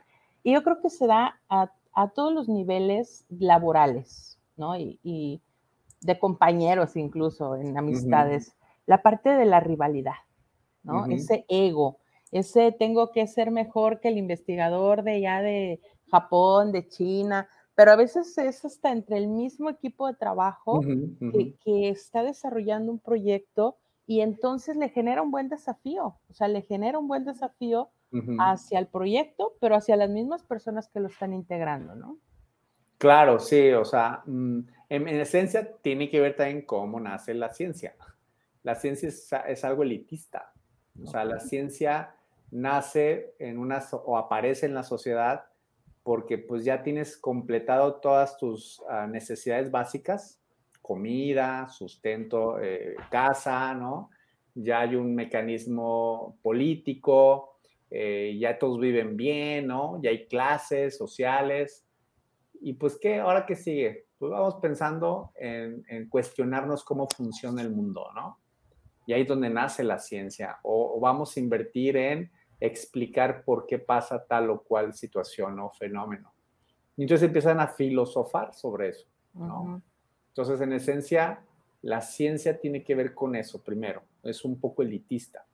[0.48, 1.70] y yo creo que se da a,
[2.16, 4.78] todos los niveles laborales, ¿no?
[4.78, 5.42] Y,
[6.00, 8.56] de compañeros incluso, en amistades,
[8.86, 10.14] la parte de la rivalidad,
[10.84, 11.06] ¿no?
[11.08, 11.98] Ese ego,
[12.32, 17.92] ese tengo que ser mejor que el investigador de ya de Japón, de China, pero
[17.92, 23.00] a veces es hasta entre el mismo equipo de trabajo que, que, está desarrollando un
[23.00, 27.90] proyecto y entonces le genera un buen desafío, o sea, le genera un buen desafío
[28.40, 32.18] hacia el proyecto, pero hacia las mismas personas que lo están integrando, ¿no?
[32.98, 37.96] Claro, sí, o sea, mm, en, esencia tiene que ver también cómo nace la ciencia.
[38.64, 40.52] La ciencia es, algo elitista,
[41.02, 42.16] o sea, la ciencia
[42.50, 45.46] nace en una o aparece en la sociedad
[46.04, 50.42] porque pues ya tienes completado todas tus ah, necesidades básicas,
[50.82, 54.10] comida, sustento, eh, casa, ¿no?
[54.56, 57.57] Ya hay un mecanismo político,
[57.90, 60.02] eh, ya todos viven bien, ¿no?
[60.02, 61.86] Ya hay clases sociales.
[62.62, 63.20] Y pues, ¿qué?
[63.20, 64.08] ¿Ahora qué sigue?
[64.18, 68.40] Pues vamos pensando en, cuestionarnos cómo funciona el mundo, ¿no?
[69.06, 70.58] Y ahí es donde nace la ciencia.
[70.64, 76.34] O, vamos a invertir en explicar por qué pasa tal o cual situación o fenómeno.
[76.98, 79.82] Y entonces empiezan a filosofar sobre eso, ¿no?
[80.30, 81.44] Entonces, en esencia,
[81.84, 85.47] la ciencia tiene que ver con eso primero, es un poco elitista.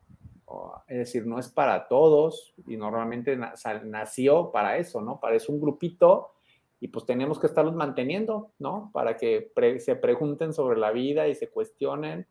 [0.87, 3.37] Es decir, no es para todos y normalmente
[3.85, 5.19] nació para eso, ¿no?
[5.19, 6.31] Para eso un grupito
[6.79, 8.89] y pues tenemos que estarlos manteniendo, ¿no?
[8.93, 12.27] Para que se pregunten sobre la vida y se cuestionen.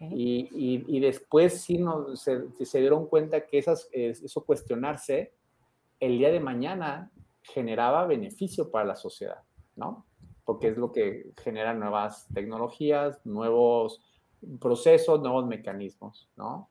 [0.00, 5.34] Y, después sí no, se, se, dieron cuenta que esas, eso cuestionarse
[6.00, 7.10] el día de mañana
[7.42, 9.42] generaba beneficio para la sociedad,
[9.76, 10.06] ¿no?
[10.44, 14.00] porque es lo que genera nuevas tecnologías, nuevos
[14.60, 16.68] procesos, nuevos mecanismos, ¿no?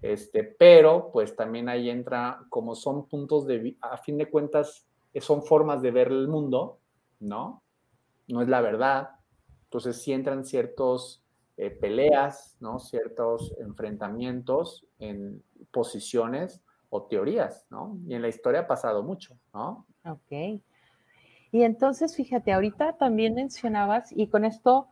[0.00, 4.86] Este, pero pues también ahí entra, como son puntos de, a fin de cuentas,
[5.20, 6.78] son formas de ver el mundo,
[7.18, 7.62] ¿no?
[8.28, 9.10] No es la verdad.
[9.64, 11.24] Entonces sí entran ciertos
[11.56, 12.78] eh, peleas, ¿no?
[12.78, 17.98] Ciertos enfrentamientos en posiciones o teorías, ¿no?
[18.06, 19.84] Y en la historia ha pasado mucho, ¿no?
[20.04, 20.60] Ok.
[21.50, 24.88] Y entonces, fíjate, ahorita también mencionabas, y con esto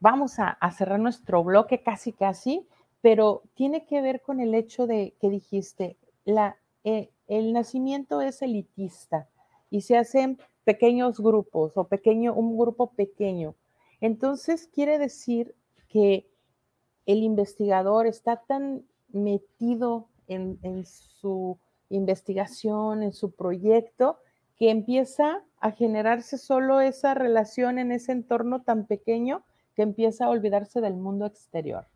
[0.00, 2.66] vamos a, cerrar nuestro bloque casi, casi,
[3.02, 5.96] pero tiene que ver con el hecho de que dijiste,
[6.84, 9.28] eh, el nacimiento es elitista
[9.70, 13.54] y se hacen pequeños grupos o pequeño, un grupo pequeño.
[14.00, 15.54] Entonces, quiere decir
[15.88, 16.28] que
[17.06, 21.58] el investigador está tan metido en, en su
[21.88, 24.18] investigación, en su proyecto,
[24.56, 29.42] que empieza a generarse solo esa relación en ese entorno tan pequeño
[29.74, 31.86] que empieza a olvidarse del mundo exterior.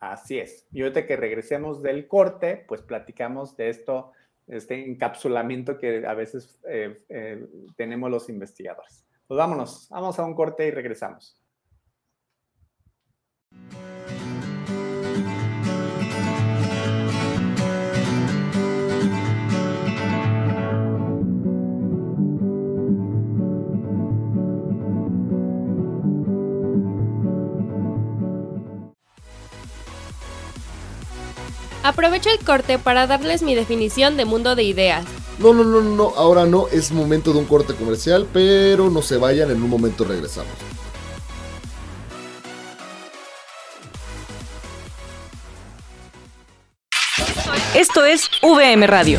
[0.00, 0.66] Así es.
[0.72, 4.12] Y ahorita que regresemos del corte, pues platicamos de esto,
[4.46, 9.04] este encapsulamiento que a veces eh, eh, tenemos los investigadores.
[9.26, 11.38] Pues vámonos, vamos a un corte y regresamos.
[31.88, 35.06] Aprovecho el corte para darles mi definición de mundo de ideas.
[35.38, 39.16] No, no, no, no, ahora no, es momento de un corte comercial, pero no se
[39.16, 40.52] vayan, en un momento regresamos.
[47.74, 49.18] Esto es VM Radio.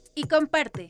[0.15, 0.89] Y comparte.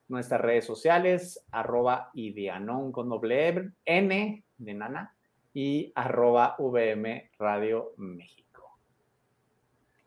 [0.08, 5.14] nuestras redes sociales, arroba ideanon con doble N de nana
[5.54, 8.76] y arroba VM Radio México.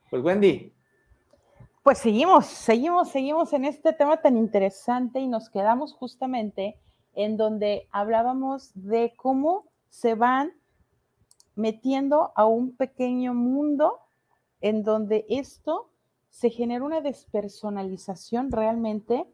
[0.10, 0.74] Pues Wendy,
[1.84, 6.78] Pues seguimos, seguimos, seguimos en este tema tan interesante y nos quedamos justamente
[7.14, 10.51] en donde hablábamos de cómo se van
[11.56, 13.99] metiendo a un pequeño mundo
[14.62, 15.89] en donde esto
[16.30, 19.26] se genera una despersonalización realmente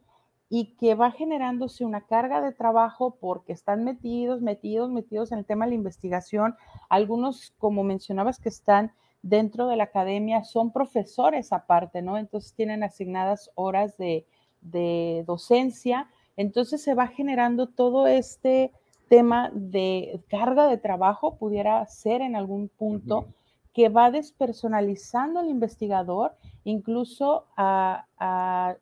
[0.50, 5.46] y que va generándose una carga de trabajo porque están metidos, metidos, metidos en el
[5.46, 6.56] tema de la investigación.
[6.90, 8.92] Algunos, como mencionabas, que están
[9.22, 12.18] dentro de la academia son profesores aparte, ¿no?
[12.18, 14.28] Entonces tienen asignadas horas de,
[14.60, 16.10] de docencia.
[16.36, 18.74] Entonces se va generando todo este
[19.12, 23.26] tema de carga de trabajo, pudiera ser en algún punto,
[23.74, 26.32] que va despersonalizando al investigador,
[26.64, 28.78] incluso a, a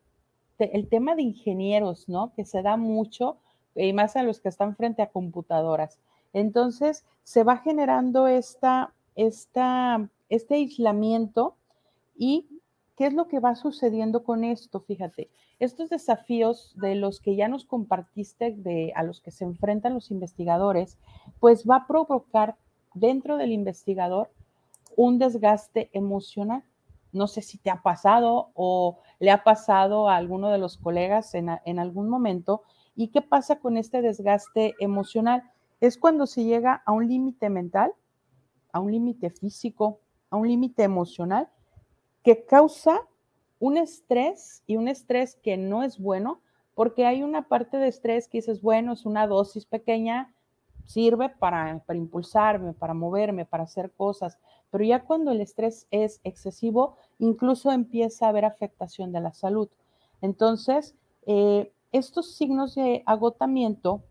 [0.56, 2.32] te- el tema de ingenieros, ¿no?
[2.34, 3.38] Que se da mucho,
[3.74, 5.98] y más a los que están frente a computadoras.
[6.32, 11.56] Entonces, se va generando esta, esta, este aislamiento
[12.16, 12.46] y
[13.00, 14.80] ¿qué es lo que va sucediendo con esto?
[14.80, 19.94] Fíjate, estos desafíos de los que ya nos compartiste, de, a los que se enfrentan
[19.94, 20.98] los investigadores,
[21.38, 22.58] pues va a provocar
[22.92, 24.30] dentro del investigador
[24.98, 26.62] un desgaste emocional.
[27.10, 31.34] No sé si te ha pasado o le ha pasado a alguno de los colegas
[31.34, 32.64] en, en algún momento.
[32.94, 35.44] ¿Y qué pasa con este desgaste emocional?
[35.80, 37.94] Es cuando se llega a un límite mental,
[38.74, 41.48] a un límite físico, a un límite emocional
[42.22, 43.00] que causa
[43.58, 46.40] un estrés y un estrés que no es bueno,
[46.74, 50.34] porque hay una parte de estrés que dices, bueno, es una dosis pequeña,
[50.86, 54.38] sirve para, para impulsarme, para moverme, para hacer cosas,
[54.70, 59.68] pero ya cuando el estrés es excesivo, incluso empieza a haber afectación de la salud.
[60.22, 60.94] Entonces,
[61.26, 64.02] eh, estos signos de agotamiento,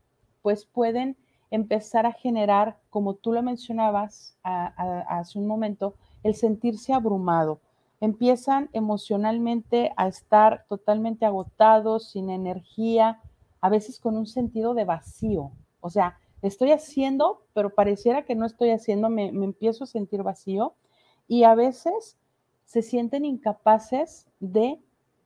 [0.41, 1.18] pues pueden
[1.49, 7.60] empezar a generar, como tú lo mencionabas hace un momento, el sentirse abrumado
[8.02, 13.22] empiezan emocionalmente a estar totalmente agotados, sin energía,
[13.62, 15.52] a veces con un sentido de vacío.
[15.82, 20.24] O sea, estoy haciendo, pero pareciera que no estoy haciendo, me, me empiezo a sentir
[20.24, 20.76] vacío
[21.28, 22.18] y a veces
[22.64, 24.80] se sienten incapaces de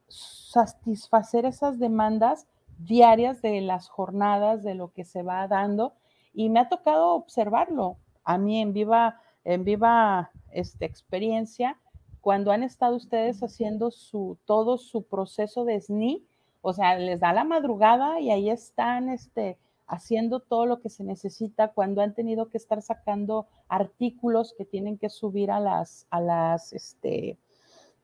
[0.07, 2.47] satisfacer esas demandas
[2.78, 5.93] diarias de las jornadas, de lo que se va dando.
[6.34, 11.78] Y me ha tocado observarlo a mí en viva, en viva este, experiencia
[12.24, 16.26] cuando han estado ustedes haciendo su, todo su proceso de SNI,
[16.61, 21.03] o sea, les da la madrugada y ahí están este, haciendo todo lo que se
[21.03, 26.21] necesita, cuando han tenido que estar sacando artículos que tienen que subir a las, a
[26.21, 27.38] las este,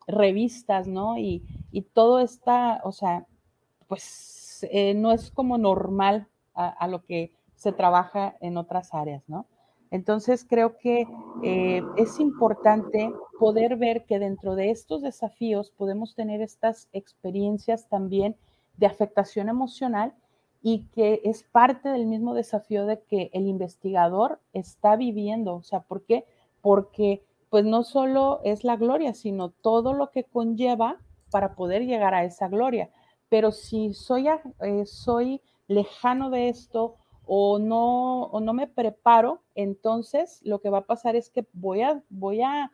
[0.05, 1.17] revistas, ¿no?
[1.17, 3.25] Y, y todo está, o sea,
[3.87, 9.23] pues eh, no es como normal a, a, lo que se trabaja en otras áreas,
[9.29, 9.45] ¿no?
[9.91, 11.07] Entonces creo que
[11.43, 18.35] eh, es importante poder ver que dentro de estos desafíos podemos tener estas experiencias también
[18.77, 20.13] de afectación emocional
[20.61, 25.55] y que es parte del mismo desafío de que el investigador está viviendo.
[25.55, 26.25] O sea, ¿por qué?
[26.61, 30.97] Porque pues no solo es la gloria, sino todo lo que conlleva
[31.31, 32.89] para poder llegar a esa gloria.
[33.27, 36.95] Pero si soy, eh, soy lejano de esto
[37.31, 41.83] o no, o no me preparo, entonces lo que va a pasar es que voy
[41.83, 42.71] a, voy a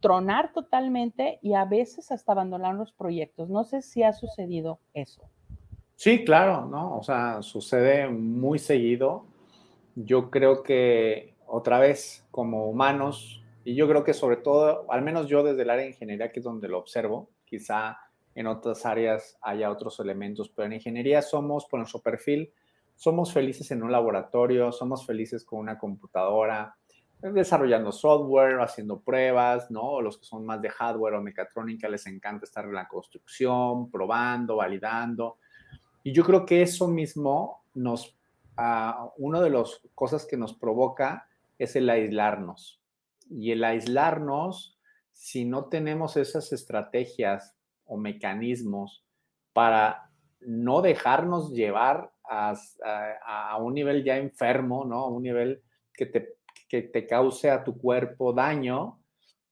[0.00, 3.48] tronar totalmente y a veces hasta abandonar los proyectos.
[3.50, 5.22] No sé si ha sucedido eso.
[5.94, 6.98] Sí, claro, ¿no?
[6.98, 9.26] O sea, sucede muy seguido.
[9.94, 15.28] Yo creo que otra vez, como humanos, y yo creo que sobre todo, al menos
[15.28, 17.98] yo desde el área de ingeniería, que es donde lo observo, quizá
[18.34, 22.52] en otras áreas haya otros elementos, pero en ingeniería somos, por nuestro perfil,
[22.96, 26.76] somos felices en un laboratorio, somos felices con una computadora,
[27.32, 30.00] desarrollando software, haciendo pruebas, ¿no?
[30.00, 34.56] Los que son más de hardware o mecatrónica les encanta estar en la construcción, probando,
[34.56, 35.38] validando.
[36.02, 38.14] Y yo creo que eso mismo nos,
[38.58, 41.28] uh, una de las cosas que nos provoca
[41.58, 42.80] es el aislarnos.
[43.30, 44.78] Y el aislarnos,
[45.12, 49.02] si no tenemos esas estrategias o mecanismos
[49.54, 52.54] para no dejarnos llevar a,
[53.26, 55.00] a, un nivel ya enfermo, ¿no?
[55.00, 55.62] A un nivel
[55.92, 56.36] que te,
[56.68, 59.00] que te cause a tu cuerpo daño,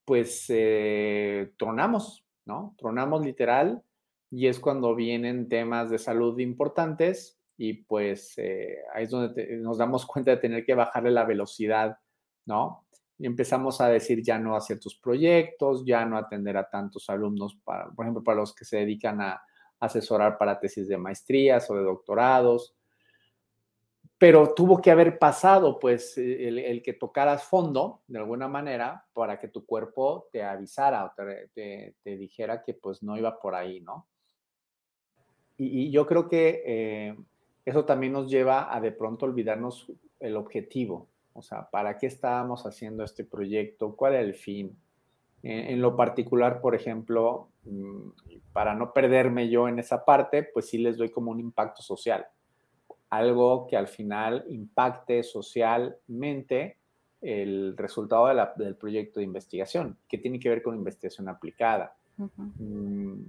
[0.05, 2.75] pues eh, tronamos, ¿no?
[2.79, 3.83] Tronamos literal
[4.31, 9.79] y es cuando vienen temas de salud importantes y pues eh, ahí es donde nos
[9.79, 11.99] damos cuenta de tener que bajarle la velocidad,
[12.47, 12.87] ¿no?
[13.19, 17.57] Y empezamos a decir ya no a ciertos proyectos, ya no atender a tantos alumnos,
[17.63, 19.41] para, por ejemplo, para los que se dedican a
[19.85, 22.75] asesorar para tesis de maestrías o de doctorados.
[24.19, 29.39] Pero tuvo que haber pasado, pues, el, el que tocaras fondo, de alguna manera, para
[29.39, 34.07] que tu cuerpo te avisara o te dijera que, pues, no iba por ahí, ¿no?
[35.65, 37.17] Y, yo creo que eh,
[37.65, 42.67] eso también nos lleva a de pronto olvidarnos el objetivo, o sea, ¿para qué estábamos
[42.67, 43.95] haciendo este proyecto?
[43.97, 44.77] ¿Cuál era el fin?
[45.43, 48.11] En lo particular, por ejemplo, mm,
[48.53, 52.27] para no perderme yo en esa parte, pues sí les doy como un impacto social,
[53.11, 56.79] algo que al final impacte socialmente
[57.21, 58.27] el resultado
[58.57, 61.95] del proyecto de investigación, que tiene que ver con investigación aplicada.
[62.17, 63.23] Mm,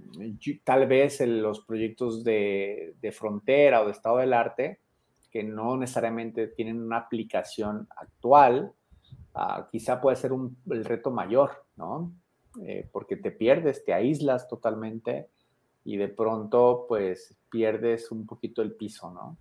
[0.62, 4.80] tal vez en los proyectos de, frontera o de estado del arte,
[5.30, 8.72] que no necesariamente tienen una aplicación actual,
[9.34, 12.12] ah, quizá puede ser un, el reto mayor, ¿no?
[12.62, 15.28] Eh, porque te pierdes, te aíslas totalmente
[15.84, 19.36] y de pronto pues pierdes un poquito el piso, ¿no?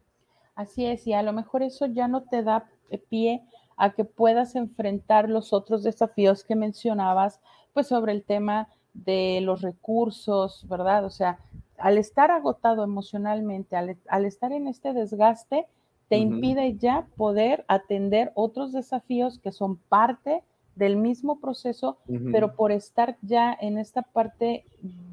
[0.56, 2.70] Así es, y a lo mejor eso ya no te da
[3.10, 3.44] pie
[3.78, 7.40] a que puedas enfrentar los otros desafíos que mencionabas,
[7.74, 11.06] pues sobre el tema de los recursos, ¿verdad?
[11.06, 11.40] O sea,
[11.78, 15.66] al estar agotado emocionalmente, al, estar en este desgaste,
[16.14, 20.44] te impide ya poder atender otros desafíos que son parte
[20.76, 21.98] del mismo proceso,
[22.32, 24.64] pero por estar ya en esta parte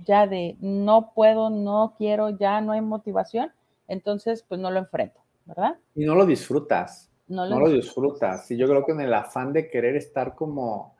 [0.05, 3.51] ya de no puedo, no quiero, ya no hay motivación,
[3.89, 5.79] entonces pues no lo enfrento, ¿verdad?
[5.95, 7.11] Y no lo disfrutas.
[7.29, 8.51] No lo, no lo disfrutas.
[8.51, 10.97] Y yo creo que en el afán de querer estar como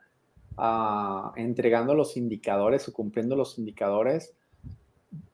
[1.35, 4.33] entregando los indicadores o cumpliendo los indicadores,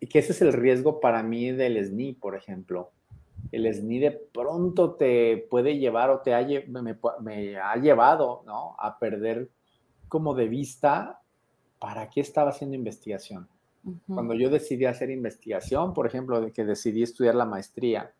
[0.01, 2.91] y que ese es el riesgo para mí del SNI, por ejemplo.
[3.51, 8.75] El SNI de pronto te puede llevar o te ha, me, ha llevado ¿no?
[8.79, 9.49] a perder
[10.09, 11.21] como de vista
[11.79, 13.47] para qué estaba haciendo investigación.
[14.13, 18.11] Cuando yo decidí hacer investigación, por ejemplo, de que decidí estudiar la maestría,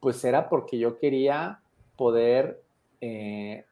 [0.00, 1.60] pues era porque yo quería
[1.96, 2.62] poder
[3.02, 3.66] eh,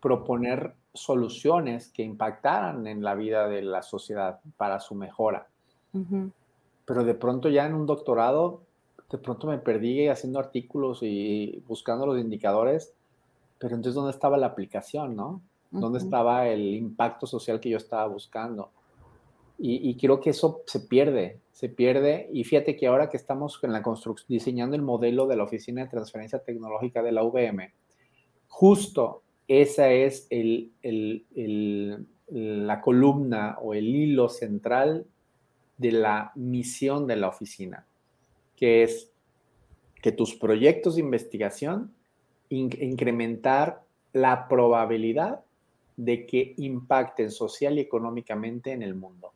[0.00, 5.46] proponer soluciones que impactaran en la vida de la sociedad para su mejora.
[6.84, 8.62] Pero de pronto ya en un doctorado,
[9.10, 12.94] de pronto me perdí haciendo artículos y buscando los indicadores,
[13.58, 15.42] pero entonces ¿dónde estaba la aplicación, no?
[15.70, 18.70] ¿Dónde estaba el impacto social que yo estaba buscando?
[19.60, 22.30] Y, creo que eso se pierde, se pierde.
[22.32, 23.82] Y fíjate que ahora que estamos en la
[24.28, 27.72] diseñando el modelo de la Oficina de Transferencia Tecnológica de la UVM,
[28.46, 30.70] justo esa es el,
[32.28, 35.06] la columna o el hilo central
[35.76, 37.84] de la misión de la oficina,
[38.58, 39.10] que es
[40.02, 41.92] que tus proyectos de investigación
[42.50, 43.82] incrementar
[44.12, 45.40] la probabilidad
[45.96, 49.32] de que impacten social y económicamente en el mundo.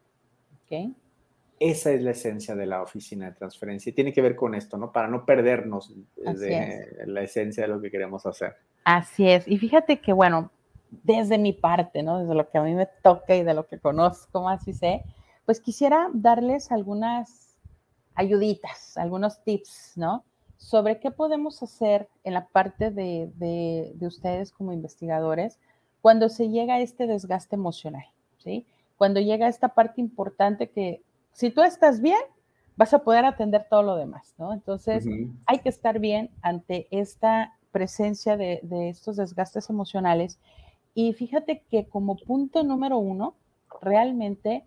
[1.60, 4.78] Esa es la esencia de la oficina de transferencia y tiene que ver con esto,
[4.78, 4.90] ¿no?
[4.90, 8.56] Para no perdernos de la esencia de lo que queremos hacer.
[8.84, 9.46] Así es.
[9.46, 10.50] Y fíjate que, bueno,
[10.90, 12.20] desde mi parte, ¿no?
[12.20, 15.02] Desde lo que a mí me toca y de lo que conozco más y sé,
[15.44, 17.41] pues quisiera darles algunas
[18.14, 20.24] ayuditas, algunos tips, ¿no?
[20.62, 25.58] sobre qué podemos hacer en la parte de, de, ustedes como investigadores
[26.00, 28.04] cuando se llega a este desgaste emocional,
[28.38, 28.64] ¿sí?
[28.96, 31.02] Cuando llega a esta parte importante que
[31.32, 32.20] si tú estás bien,
[32.76, 34.52] vas a poder atender todo lo demás, ¿no?
[34.52, 35.04] Entonces,
[35.46, 40.38] hay que estar bien ante esta presencia de, de, estos desgastes emocionales.
[40.94, 43.34] Y fíjate que como punto número uno,
[43.80, 44.64] realmente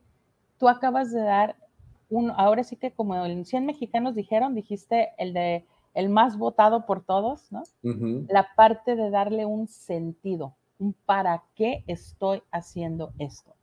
[0.59, 1.55] tú acabas de dar
[2.35, 7.03] ahora sí que como en 100 mexicanos dijeron, dijiste el de el más votado por
[7.03, 7.63] todos, ¿no?
[8.27, 13.55] La parte de darle un sentido, un para qué estoy haciendo esto.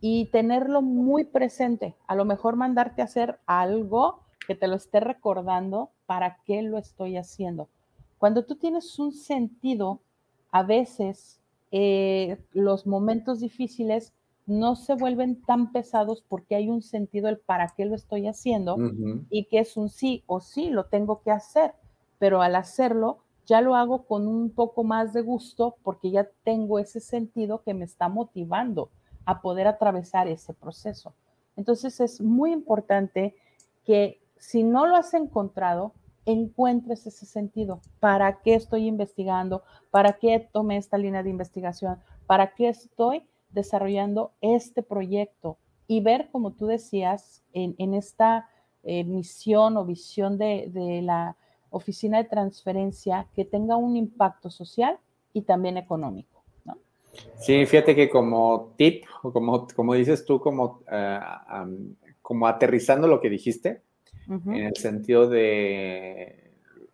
[0.00, 5.00] Y tenerlo muy presente, a lo mejor mandarte a hacer algo que te lo esté
[5.00, 7.68] recordando para qué lo estoy haciendo.
[8.18, 10.00] Cuando tú tienes un sentido,
[10.52, 11.40] a veces
[11.72, 14.12] eh, los momentos difíciles
[14.46, 18.76] no se vuelven tan pesados porque hay un sentido el para qué lo estoy haciendo
[19.30, 21.74] y que es un sí o sí, lo tengo que hacer,
[22.18, 26.78] pero al hacerlo ya lo hago con un poco más de gusto porque ya tengo
[26.78, 28.90] ese sentido que me está motivando
[29.24, 31.14] a poder atravesar ese proceso.
[31.56, 33.36] Entonces es muy importante
[33.84, 35.92] que si no lo has encontrado,
[36.24, 37.80] encuentres ese sentido.
[38.00, 39.62] ¿Para qué estoy investigando?
[39.90, 41.98] ¿Para qué tomé esta línea de investigación?
[42.26, 48.48] ¿Para qué estoy desarrollando este proyecto y ver, como tú decías, en, esta
[48.82, 51.36] eh, misión o visión de, la
[51.70, 54.98] oficina de transferencia que tenga un impacto social
[55.32, 56.42] y también económico.
[57.36, 61.18] Sí, fíjate que como tip, o como, como dices tú, como, eh,
[62.22, 63.82] como aterrizando lo que dijiste,
[64.28, 66.52] en el sentido de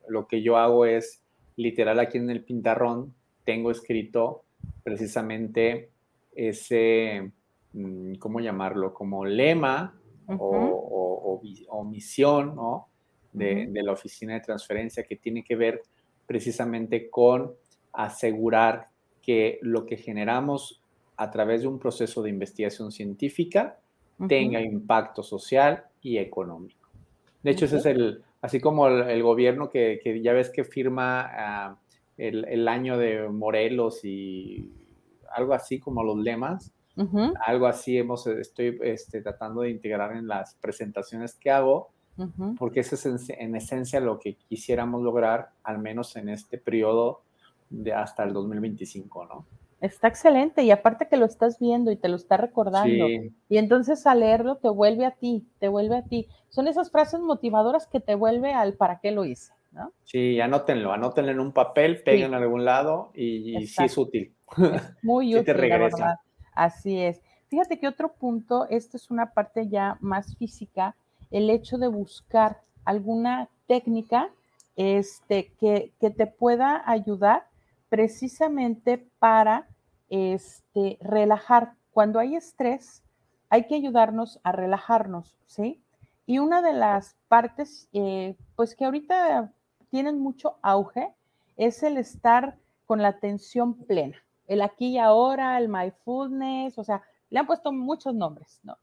[0.08, 1.22] lo que yo hago es
[1.56, 4.44] literal aquí en el pintarrón, tengo escrito
[4.82, 5.90] precisamente
[6.38, 7.32] ese,
[7.72, 8.94] mm, ¿cómo llamarlo?
[8.94, 9.94] Como lema
[10.28, 11.40] o,
[11.84, 12.88] misión, ¿no?
[13.32, 15.82] De, la oficina de transferencia que tiene que ver
[16.26, 17.54] precisamente con
[17.92, 18.88] asegurar
[19.22, 20.82] que lo que generamos
[21.16, 23.78] a través de un proceso de investigación científica
[24.28, 26.88] tenga impacto social y económico.
[27.42, 31.78] De hecho, ese es el, así como el, gobierno que, ya ves que firma ah,
[32.16, 34.70] el, el, año de Morelos y
[35.32, 36.72] algo así como los lemas.
[37.46, 41.90] Algo así hemos, estoy este, tratando de integrar en las presentaciones que hago,
[42.58, 47.22] porque eso es en, esencia lo que quisiéramos lograr, al menos en este periodo
[47.70, 49.46] de hasta el 2025, ¿no?
[49.80, 53.06] Está excelente y aparte que lo estás viendo y te lo está recordando.
[53.48, 56.26] Y entonces al leerlo te vuelve a ti, te vuelve a ti.
[56.48, 59.92] Son esas frases motivadoras que te vuelve al para qué lo hice, ¿no?
[60.04, 64.34] Sí, anótenlo, anótenlo en un papel, peguen a algún lado y, y sí es útil.
[65.02, 66.16] muy útil, la verdad.
[66.54, 67.22] Así es.
[67.48, 70.96] Fíjate que otro punto, esto es una parte ya más física,
[71.30, 74.30] el hecho de buscar alguna técnica
[74.76, 77.46] este, que, te pueda ayudar
[77.88, 79.66] precisamente para
[80.08, 81.72] este, relajar.
[81.90, 83.02] Cuando hay estrés,
[83.50, 85.82] hay que ayudarnos a relajarnos, ¿sí?
[86.26, 89.52] Y una de las partes, eh, pues que ahorita
[89.90, 91.14] tienen mucho auge,
[91.56, 97.02] es el estar con la atención plena el aquí y ahora, el mindfulness, o sea,
[97.30, 98.76] le han puesto muchos nombres, ¿no?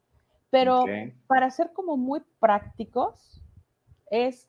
[0.48, 0.84] Pero
[1.26, 3.42] para ser como muy prácticos,
[4.10, 4.48] es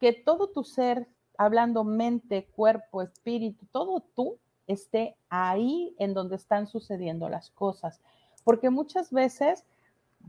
[0.00, 1.06] que todo tu ser,
[1.36, 8.00] hablando mente, cuerpo, espíritu, todo tú esté ahí en donde están sucediendo las cosas.
[8.42, 9.66] Porque muchas veces,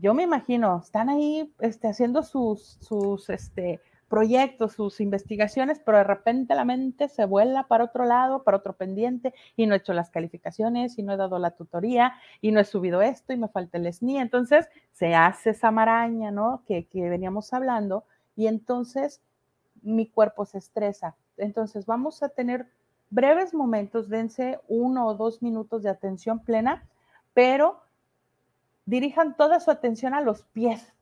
[0.00, 6.04] yo me imagino, están ahí este, haciendo sus, sus este, proyectos, sus investigaciones, pero de
[6.04, 9.92] repente la mente se vuela para otro lado, para otro pendiente, y no he hecho
[9.92, 13.48] las calificaciones, y no he dado la tutoría, y no he subido esto, y me
[13.48, 14.18] falta el SNI.
[14.18, 16.62] Entonces se hace esa maraña, ¿no?
[16.66, 18.04] Que, que veníamos hablando,
[18.36, 19.20] y entonces
[19.82, 21.16] mi cuerpo se estresa.
[21.36, 22.68] Entonces vamos a tener
[23.10, 26.88] breves momentos, dense uno o dos minutos de atención plena,
[27.32, 27.80] pero
[28.86, 30.93] dirijan toda su atención a los pies,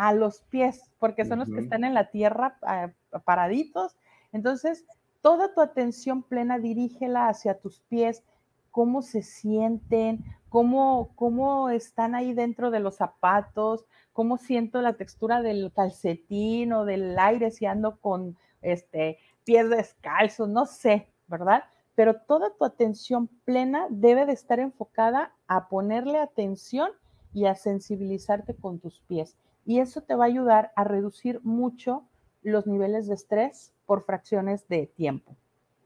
[0.00, 2.88] a los pies, porque son los que están en la tierra ah,
[3.26, 3.98] paraditos.
[4.32, 4.86] Entonces,
[5.20, 8.24] toda tu atención plena dirígela hacia tus pies,
[8.70, 13.84] cómo se sienten, cómo, cómo están ahí dentro de los zapatos,
[14.14, 20.48] cómo siento la textura del calcetín o del aire si ando con este, pies descalzos,
[20.48, 21.64] no sé, ¿verdad?
[21.94, 26.88] Pero toda tu atención plena debe de estar enfocada a ponerle atención
[27.34, 32.04] y a sensibilizarte con tus pies y eso te va a ayudar a reducir mucho
[32.42, 35.36] los niveles de estrés por fracciones de tiempo.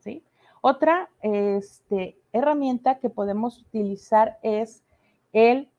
[0.01, 0.25] ¿sí?
[0.61, 4.85] Otra este, herramienta que podemos utilizar es
[5.33, 5.71] el,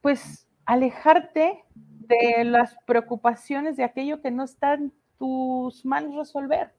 [0.00, 6.74] pues, alejarte de las preocupaciones de aquello que no están tus manos resolver,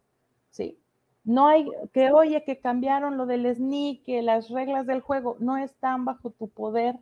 [0.49, 0.79] ¿sí?
[1.23, 5.57] No hay que, oye, que cambiaron lo del SNI, que las reglas del juego no
[5.57, 6.97] están bajo tu poder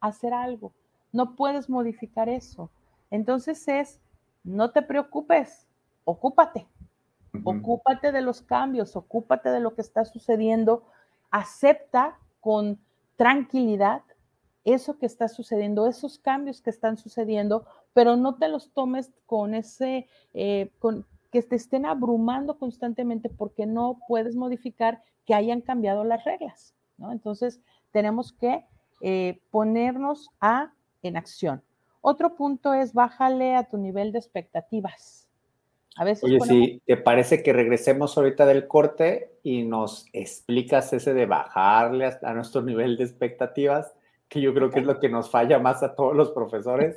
[0.00, 0.72] hacer algo.
[1.16, 2.70] No puedes modificar eso.
[3.10, 4.00] Entonces es,
[4.44, 5.66] no te preocupes,
[6.04, 6.66] ocúpate.
[7.42, 10.84] Ocúpate de los cambios, ocúpate de lo que está sucediendo,
[11.30, 12.78] acepta con
[13.16, 14.02] tranquilidad
[14.64, 17.64] eso que está sucediendo, esos cambios que están sucediendo,
[17.94, 23.64] pero no te los tomes con ese, eh, con, que te estén abrumando constantemente porque
[23.64, 27.10] no puedes modificar que hayan cambiado las reglas, ¿no?
[27.10, 27.60] Entonces,
[27.90, 28.66] tenemos que
[29.00, 31.62] eh, ponernos a, en acción.
[32.00, 35.28] Otro punto es bájale a tu nivel de expectativas.
[35.96, 41.14] A veces Oye, si te parece que regresemos ahorita del corte y nos explicas ese
[41.14, 43.94] de bajarle a nuestro nivel de expectativas,
[44.28, 46.96] que yo creo que es lo que nos falla más a todos los profesores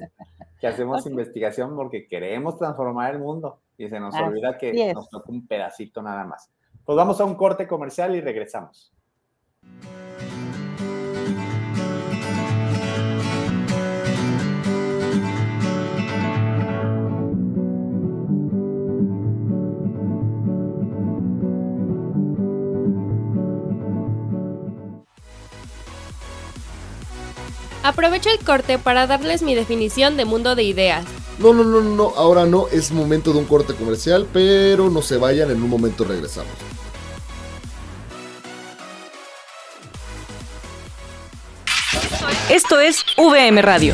[0.59, 5.31] que hacemos investigación porque queremos transformar el mundo y se nos olvida que nos toca
[5.31, 6.51] un pedacito nada más.
[6.83, 8.91] Pues vamos a un corte comercial y regresamos.
[27.83, 31.05] Aprovecho el corte para darles mi definición de mundo de ideas.
[31.37, 35.15] No, no, no, no, ahora no, es momento de un corte comercial, pero no se
[35.15, 36.51] vayan, en un momento regresamos.
[42.49, 43.93] Esto es VM Radio.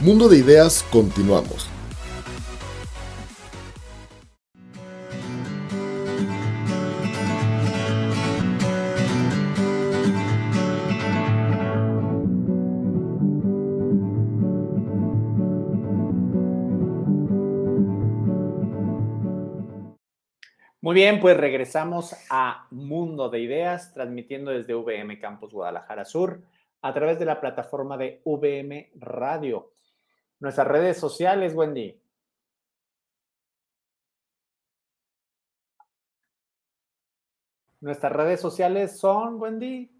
[0.00, 1.69] Mundo de Ideas, continuamos.
[20.90, 26.42] Muy bien, pues regresamos a Mundo de Ideas, transmitiendo desde VM Campus Guadalajara Sur
[26.82, 29.70] a través de la plataforma de VM Radio.
[30.40, 31.96] Nuestras redes sociales, Wendy.
[37.80, 39.92] Nuestras redes sociales son, Wendy.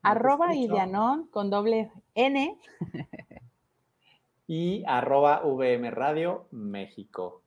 [0.00, 2.58] Arroba Idianon con doble N.
[4.46, 7.42] y arroba VM Radio México.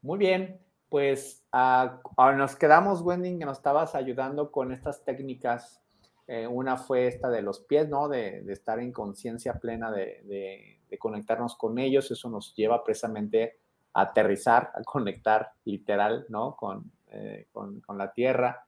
[0.00, 2.00] Muy bien pues ah,
[2.36, 5.82] nos quedamos, Wendy, que nos estabas ayudando con estas técnicas.
[6.26, 8.08] Eh, una fue esta de los pies, ¿no?
[8.08, 12.10] De, estar en conciencia plena, de, conectarnos con ellos.
[12.10, 13.58] Eso nos lleva precisamente
[13.92, 16.56] a aterrizar, a conectar literal, ¿no?
[16.56, 18.66] Con, eh, con, con la tierra.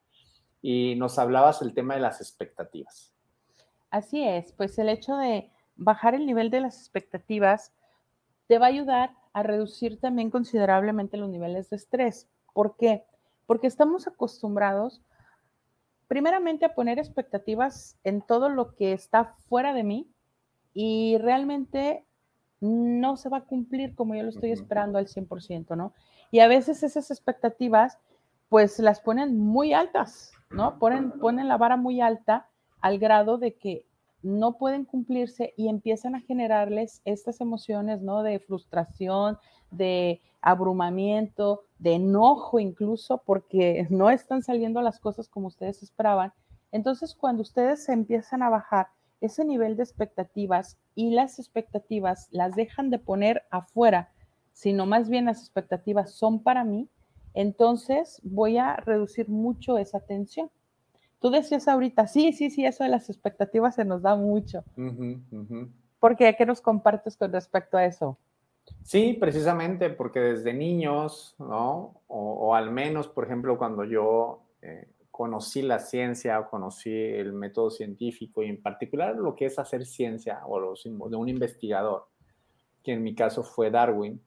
[0.61, 3.14] Y nos hablabas el tema de las expectativas.
[3.91, 7.73] Así es, pues el hecho de bajar el nivel de las expectativas
[8.49, 12.29] te va a ayudar a reducir también considerablemente los niveles de estrés.
[12.53, 13.05] ¿Por qué?
[13.47, 15.03] Porque estamos acostumbrados
[16.09, 20.11] primeramente a poner expectativas en todo lo que está fuera de mí
[20.73, 22.05] y realmente
[22.61, 25.93] no se va a cumplir como yo lo estoy esperando al 100%, ¿no?
[26.31, 27.99] Y a veces esas expectativas
[28.49, 30.79] pues las ponen muy altas, ¿no?
[30.79, 32.49] Ponen, ponen la vara muy alta
[32.81, 33.85] al grado de que
[34.23, 38.23] no pueden cumplirse y empiezan a generarles estas emociones, ¿no?
[38.23, 39.39] De frustración,
[39.71, 46.33] de abrumamiento, de enojo incluso, porque no están saliendo las cosas como ustedes esperaban.
[46.73, 48.89] Entonces, cuando ustedes empiezan a bajar
[49.21, 54.12] ese nivel de expectativas y las expectativas las dejan de poner afuera,
[54.53, 56.89] sino más bien las expectativas son para mí,
[57.35, 60.51] entonces voy a reducir mucho esa tensión.
[61.21, 64.64] Tú decías ahorita, sí, sí, sí, eso de las expectativas se nos da mucho.
[65.99, 66.35] ¿Por qué?
[66.37, 68.19] ¿Qué nos compartes con respecto a eso?
[68.83, 72.03] Sí, precisamente porque desde niños, ¿no?
[72.07, 77.71] O, al menos, por ejemplo, cuando yo eh, conocí la ciencia o conocí el método
[77.71, 82.09] científico y en particular lo que es hacer ciencia o los, de un investigador,
[82.85, 84.23] que en mi caso fue Darwin,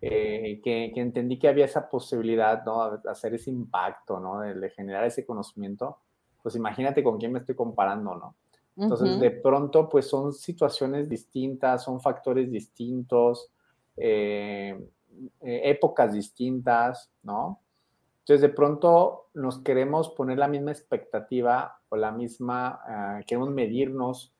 [0.00, 2.98] eh, que, entendí que había esa posibilidad, ¿no?
[2.98, 4.40] De hacer ese impacto, ¿no?
[4.40, 5.98] De, generar ese conocimiento,
[6.42, 8.34] pues imagínate con quién me estoy comparando, ¿no?
[8.76, 13.50] Entonces, de pronto, pues son situaciones distintas, son factores distintos,
[13.96, 14.78] eh,
[15.42, 17.60] eh, épocas distintas, ¿no?
[18.20, 24.32] Entonces, de pronto nos queremos poner la misma expectativa o la misma, ah, queremos medirnos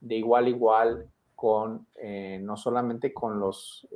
[0.00, 3.88] de igual a igual con, eh, no solamente con los,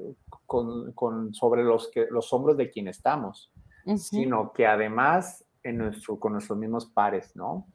[0.46, 3.52] con, sobre los, que, los hombros de quien estamos,
[3.96, 7.66] sino que además en nuestro, con nuestros mismos pares, ¿no?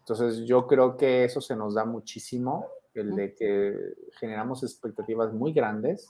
[0.00, 3.74] Entonces, yo creo que eso se nos da muchísimo, el de que
[4.18, 6.08] generamos expectativas muy grandes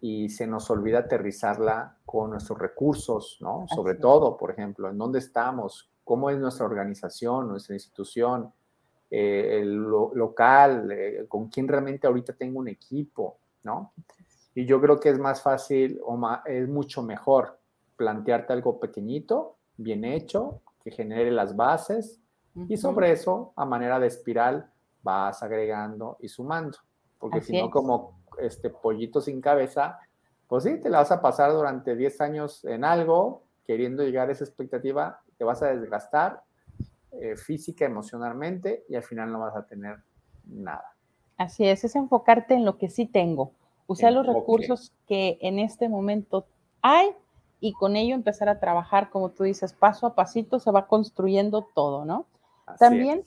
[0.00, 3.66] y se nos olvida aterrizarla con nuestros recursos, ¿no?
[3.74, 8.52] Sobre todo, por ejemplo, en dónde estamos, cómo es nuestra organización, nuestra institución,
[9.10, 13.92] eh, el local, eh, con quién realmente ahorita tengo un equipo, ¿no?
[14.54, 17.58] Y yo creo que es más fácil o es mucho mejor
[17.96, 22.20] plantearte algo pequeñito, bien hecho, que genere las bases
[22.68, 24.70] y sobre eso, a manera de espiral,
[25.02, 26.78] vas agregando y sumando.
[27.18, 29.98] Porque si no, como este pollito sin cabeza,
[30.48, 34.32] pues sí, te la vas a pasar durante 10 años en algo, queriendo llegar a
[34.32, 36.42] esa expectativa, te vas a desgastar
[37.12, 39.98] eh, física, emocionalmente, y al final no vas a tener
[40.46, 40.94] nada.
[41.36, 43.52] Así es, es enfocarte en lo que sí tengo,
[43.86, 46.46] usar los recursos que en este momento
[46.82, 47.14] hay
[47.60, 51.68] y con ello empezar a trabajar, como tú dices, paso a pasito se va construyendo
[51.74, 52.26] todo, ¿no?
[52.78, 53.22] También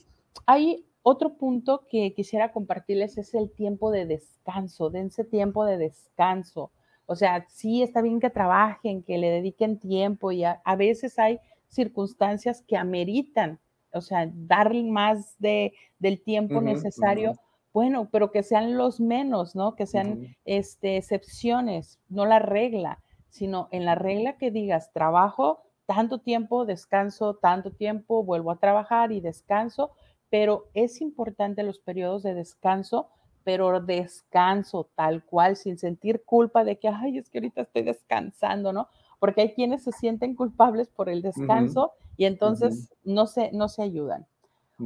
[0.45, 6.71] hay otro punto que quisiera compartirles es el tiempo de descanso, dense tiempo de descanso.
[7.05, 11.39] O sea, sí está bien que trabajen, que le dediquen tiempo y a, veces hay
[11.67, 13.59] circunstancias que ameritan,
[13.91, 17.33] o sea, dar más de, del tiempo necesario.
[17.73, 19.75] Bueno, pero que sean los menos, ¿no?
[19.75, 22.99] Que sean este, excepciones, no la regla,
[23.33, 29.11] sino en la regla que digas, trabajo tanto tiempo, descanso tanto tiempo, vuelvo a trabajar
[29.11, 29.89] y descanso,
[30.29, 33.09] pero es importante los periodos de descanso,
[33.43, 38.71] pero descanso tal cual, sin sentir culpa de que, ay, es que ahorita estoy descansando,
[38.71, 38.87] ¿no?
[39.17, 43.81] Porque hay quienes se sienten culpables por el descanso y entonces no, se, no se
[43.81, 44.27] ayudan.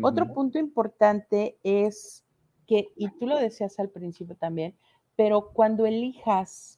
[0.01, 2.23] Otro punto importante es
[2.65, 4.73] que, y tú lo decías al principio también,
[5.17, 6.76] pero cuando elijas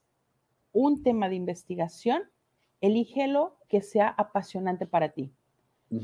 [0.72, 2.24] un tema de investigación,
[2.82, 5.32] elígelo que sea apasionante para ti,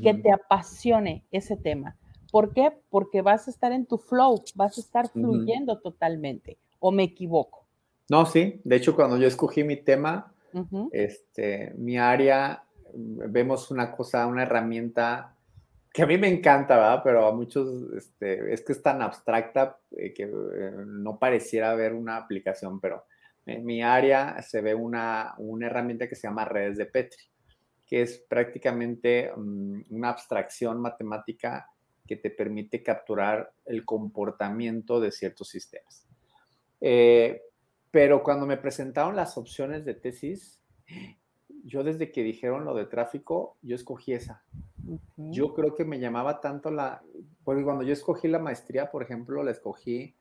[0.02, 1.96] que te apasione ese tema.
[2.30, 2.72] ¿Por qué?
[2.90, 6.58] Porque vas a estar en tu flow, vas a estar fluyendo totalmente.
[6.78, 7.66] ¿O me equivoco?
[8.08, 8.60] No, sí.
[8.64, 10.32] De hecho, cuando yo escogí mi tema,
[10.92, 12.64] este, mi área,
[12.94, 15.36] vemos una cosa, una herramienta
[15.96, 17.00] que a mí me encanta, ¿verdad?
[17.02, 21.94] Pero a muchos este, es que es tan abstracta eh, que eh, no pareciera haber
[21.94, 23.04] una aplicación, pero
[23.46, 27.22] en mi área se ve una, una herramienta que se llama redes de Petri,
[27.86, 31.70] que es prácticamente mm, una abstracción matemática
[32.06, 36.06] que te permite capturar el comportamiento de ciertos sistemas.
[36.80, 37.42] Eh,
[37.90, 40.60] pero cuando me presentaron las opciones de tesis,
[41.64, 44.44] yo desde que dijeron lo de tráfico, yo escogí esa.
[45.16, 47.02] Yo creo que me llamaba tanto la,
[47.42, 50.14] porque cuando yo escogí la maestría, por ejemplo, la escogí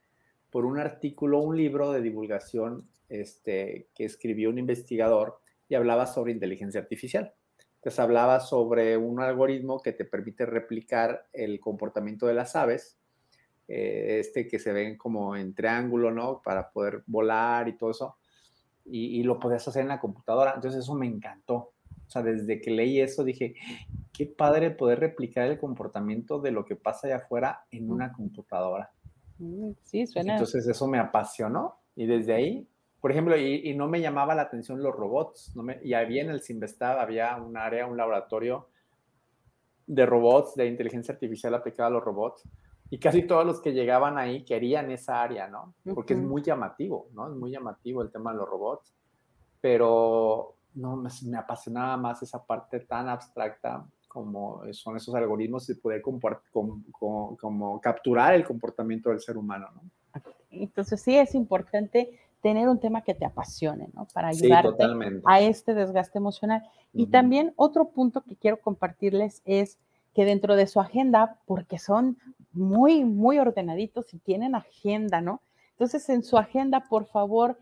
[0.49, 6.31] por un artículo, un libro de divulgación este, que escribió un investigador y hablaba sobre
[6.31, 7.33] inteligencia artificial.
[7.75, 12.97] Entonces hablaba sobre un algoritmo que te permite replicar el comportamiento de las aves,
[13.67, 16.41] eh, este que se ven como en triángulo, ¿no?
[16.43, 18.17] Para poder volar y todo eso.
[18.87, 20.53] Y, lo podías hacer en la computadora.
[20.55, 21.73] Entonces eso me encantó.
[22.07, 23.55] O sea, desde que leí eso dije,
[24.13, 28.91] qué padre poder replicar el comportamiento de lo que pasa allá afuera en una computadora.
[29.39, 30.33] Mm, sí, suena.
[30.33, 32.67] Entonces eso me apasionó y desde ahí
[33.05, 35.53] por ejemplo, y, no me llamaba la atención los robots.
[35.83, 38.67] y había en el Simvestab, había un área, un laboratorio
[39.85, 42.49] de robots, de inteligencia artificial aplicada a los robots.
[42.89, 45.75] Y casi todos los que llegaban ahí querían esa área, ¿no?
[45.93, 47.29] Porque es muy llamativo, ¿no?
[47.29, 48.91] Es muy llamativo el tema de los robots.
[49.61, 55.75] Pero no, me, me apasionaba más esa parte tan abstracta como son esos algoritmos y
[55.75, 59.69] poder como, capturar el comportamiento del ser humano.
[59.75, 59.91] ¿no?
[60.49, 64.07] Entonces sí es importante tener un tema que te apasione, ¿no?
[64.13, 64.85] Para ayudarte
[65.25, 66.61] a este desgaste emocional.
[66.93, 69.79] Y también otro punto que quiero compartirles es
[70.13, 72.19] que dentro de su agenda, porque son
[72.53, 75.41] muy, muy ordenaditos y tienen agenda, ¿no?
[75.71, 77.57] Entonces, en su agenda, por favor,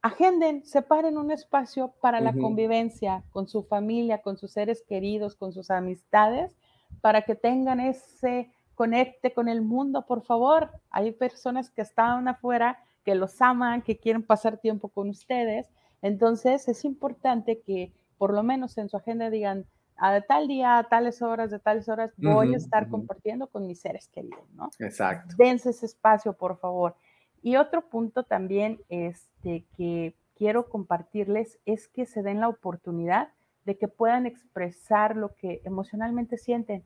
[0.00, 5.52] agenden, separen un espacio para la convivencia con su familia, con sus seres queridos, con
[5.52, 6.56] sus amistades,
[7.00, 10.70] para que tengan ese conecte con el mundo, por favor.
[10.88, 12.78] Hay personas que están afuera,
[13.08, 15.66] que los aman, que quieren pasar tiempo con ustedes.
[16.02, 19.64] Entonces, es importante que por lo menos en su agenda digan,
[19.96, 23.80] a tal día, a tales horas, de tales horas, voy a estar compartiendo con mis
[23.80, 24.68] seres queridos, ¿no?
[24.78, 25.34] Exacto.
[25.38, 26.96] Dense ese espacio, por favor.
[27.40, 33.30] Y otro punto también este, que quiero compartirles es que se den la oportunidad
[33.64, 36.84] de que puedan expresar lo que emocionalmente sienten.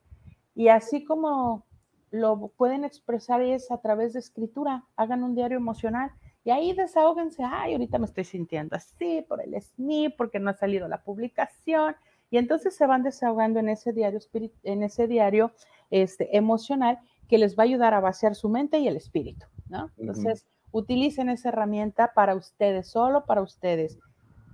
[0.55, 1.67] Y así como
[2.13, 6.13] lo pueden expresar es a través de escritura, hagan un diario emocional
[6.45, 10.55] y ahí desahóguense, ay, ahorita me estoy sintiendo así por el SNI, porque no ha
[10.55, 11.97] salido la publicación,
[12.31, 14.19] y entonces se van desahogando en ese diario,
[14.63, 15.53] en ese diario
[15.91, 16.99] este, emocional
[17.29, 19.91] que les va a ayudar a vaciar su mente y el espíritu, ¿no?
[19.97, 23.99] Entonces, utilicen esa herramienta para ustedes, solo para ustedes.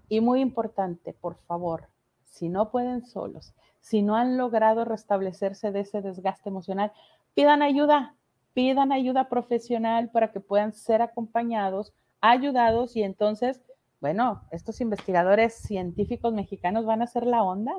[0.08, 1.88] Y muy importante, por favor,
[2.24, 6.92] si no pueden solos, si no han logrado restablecerse de ese desgaste emocional,
[7.38, 8.16] pidan ayuda,
[8.52, 13.62] pidan ayuda profesional para que puedan ser acompañados, ayudados y entonces
[14.00, 17.72] bueno, estos investigadores científicos mexicanos van a hacer la onda.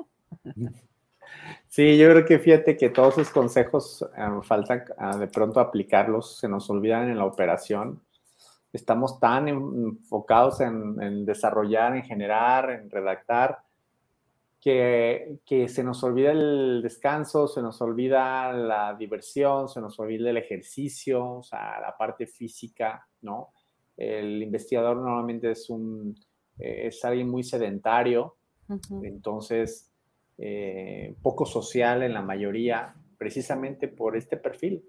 [1.68, 6.38] Sí, yo creo que fíjate que todos esos consejos eh, falta ah, de pronto aplicarlos,
[6.38, 8.00] se nos olvidan en la operación.
[8.72, 13.60] Estamos tan enfocados en, desarrollar, en generar, en redactar,
[14.60, 20.30] que, que, se nos olvida el descanso, se nos olvida la diversión, se nos olvida
[20.30, 23.52] el ejercicio, o sea, la parte física, ¿no?
[23.96, 26.14] El investigador normalmente es, un,
[26.58, 28.36] eh, es alguien muy sedentario,
[29.02, 29.90] entonces
[30.38, 34.84] eh, poco social en la mayoría, precisamente por este perfil.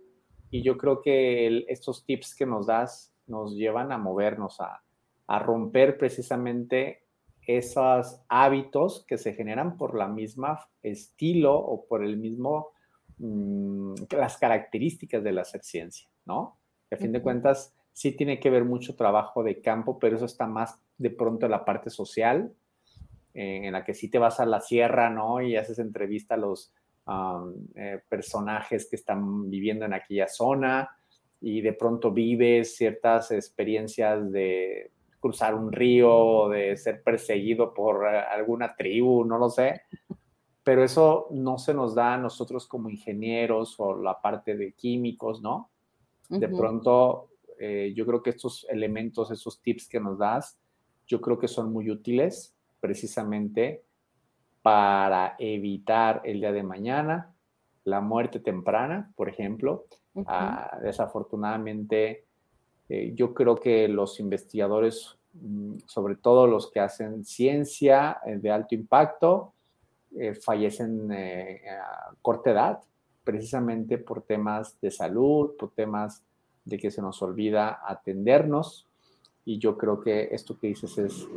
[0.49, 4.81] Y yo creo que estos tips que nos das nos llevan a movernos, a,
[5.27, 7.00] a romper precisamente
[7.45, 12.69] esos hábitos que se generan por la misma estilo o por el mismo,
[13.17, 16.57] mm, las características de la hacer ciencia, ¿no?
[16.91, 20.45] a fin de cuentas, sí tiene que ver mucho trabajo de campo, pero eso está
[20.45, 22.53] más de pronto en la parte social,
[23.33, 25.41] eh, en la que sí te vas a la sierra, ¿no?
[25.41, 26.73] Y haces entrevista a los
[27.75, 30.89] eh, personajes que están viviendo en aquella zona
[31.39, 34.91] y de pronto vives ciertas experiencias de
[35.21, 39.83] cruzar un río, de ser perseguido por eh, alguna tribu, no lo sé.
[40.63, 45.41] Pero eso no se nos da a nosotros como ingenieros o la parte de químicos,
[45.41, 45.69] ¿no?
[46.27, 50.59] De pronto eh, yo creo que estos elementos, esos tips que nos das,
[51.07, 53.83] yo creo que son muy útiles precisamente
[54.61, 57.33] para evitar el día de mañana
[57.83, 59.85] la muerte temprana, por ejemplo.
[60.25, 62.25] Ah, desafortunadamente,
[62.91, 68.51] eh, yo creo que los investigadores, mm, sobre todo los que hacen ciencia eh, de
[68.51, 69.53] alto impacto,
[70.43, 72.79] fallecen a corta edad,
[73.23, 76.21] precisamente por temas de salud, por temas
[76.65, 78.87] de que se nos olvida atendernos
[79.45, 81.27] y yo creo que esto que dices es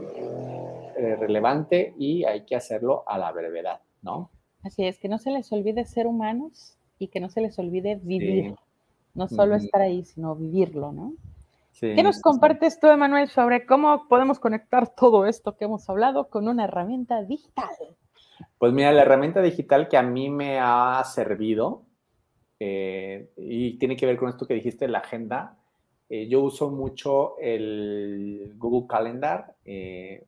[0.97, 4.31] eh, relevante y hay que hacerlo a la brevedad, ¿no?
[4.63, 7.97] Así es, que no se les olvide ser humanos y que no se les olvide
[7.97, 8.55] vivir,
[9.15, 11.15] no solo estar ahí, sino vivirlo, ¿no?
[11.81, 16.47] ¿Qué nos compartes tú, Emanuel, sobre cómo podemos conectar todo esto que hemos hablado con
[16.47, 17.69] una herramienta digital?
[18.59, 21.83] Pues mira, la herramienta digital que a mí me ha servido
[22.61, 25.59] eh, y tiene que ver con esto que dijiste, la agenda.
[26.09, 30.25] Eh, yo uso mucho el Google Calendar eh,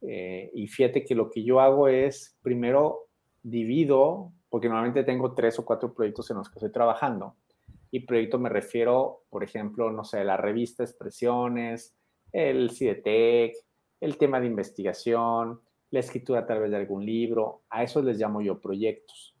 [0.00, 3.08] y fíjate que lo que yo hago es, primero,
[3.42, 7.34] divido, porque normalmente tengo tres o cuatro proyectos en los que estoy trabajando.
[7.90, 11.94] Y proyecto me refiero, por ejemplo, no sé, la revista Expresiones,
[12.32, 13.56] el CIDETEC,
[14.00, 15.60] el tema de investigación,
[15.90, 17.62] la escritura a través de algún libro.
[17.70, 19.34] A eso les llamo yo proyectos.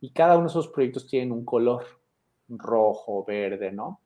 [0.00, 1.84] Y cada uno de esos proyectos tienen un color
[2.48, 4.00] rojo, verde, ¿no?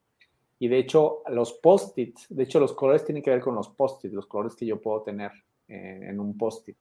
[0.59, 4.14] Y de hecho, los post-its, de hecho, los colores tienen que ver con los post-its,
[4.14, 5.30] los colores que yo puedo tener
[5.68, 6.76] eh, en un post-it.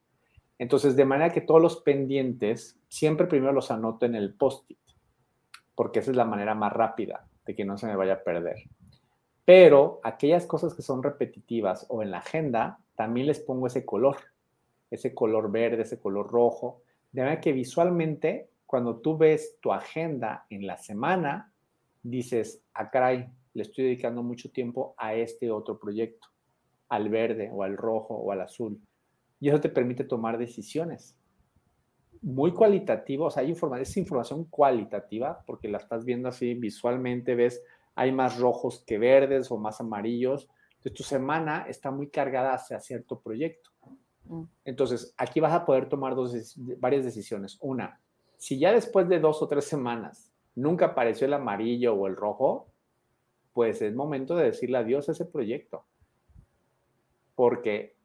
[0.58, 4.78] Entonces, de manera que todos los pendientes, siempre primero los anoto en el post-it,
[5.76, 8.64] porque esa es la manera más rápida de que no se me vaya a perder.
[9.44, 14.16] Pero aquellas cosas que son repetitivas o en la agenda, también les pongo ese color,
[14.90, 20.44] ese color verde, ese color rojo, De manera que visualmente, cuando tú ves tu agenda
[20.50, 21.52] en la semana,
[22.02, 26.28] dices, ah, caray, le estoy dedicando mucho tiempo a este otro proyecto,
[26.88, 28.80] al verde o al rojo o al azul.
[29.40, 31.16] Y eso te permite tomar decisiones.
[32.22, 37.34] Muy cualitativo, o sea, hay información, es información cualitativa porque la estás viendo así visualmente,
[37.34, 37.62] ves,
[37.94, 40.48] hay más rojos que verdes o más amarillos.
[40.76, 43.70] Entonces, tu semana está muy cargada hacia cierto proyecto.
[44.24, 44.42] Mm.
[44.64, 47.58] Entonces, aquí vas a poder tomar dos, varias decisiones.
[47.60, 48.00] Una,
[48.36, 52.68] si ya después de dos o tres semanas nunca apareció el amarillo o el rojo,
[53.52, 55.84] pues es momento de decirle adiós a ese proyecto.
[57.34, 57.95] Porque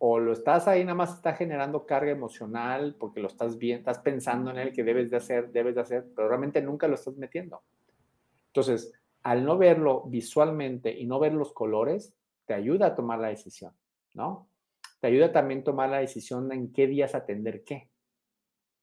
[0.00, 4.02] o lo estás ahí, nada más está generando carga emocional porque lo estás viendo, estás
[4.02, 7.16] pensando en él que debes de hacer, debes de hacer, pero realmente nunca lo estás
[7.16, 7.62] metiendo.
[8.48, 8.92] Entonces,
[9.22, 12.14] al no verlo visualmente y no ver los colores,
[12.46, 13.72] te ayuda a tomar la decisión,
[14.14, 14.48] ¿no?
[15.00, 17.90] Te ayuda también a tomar la decisión en qué días atender qué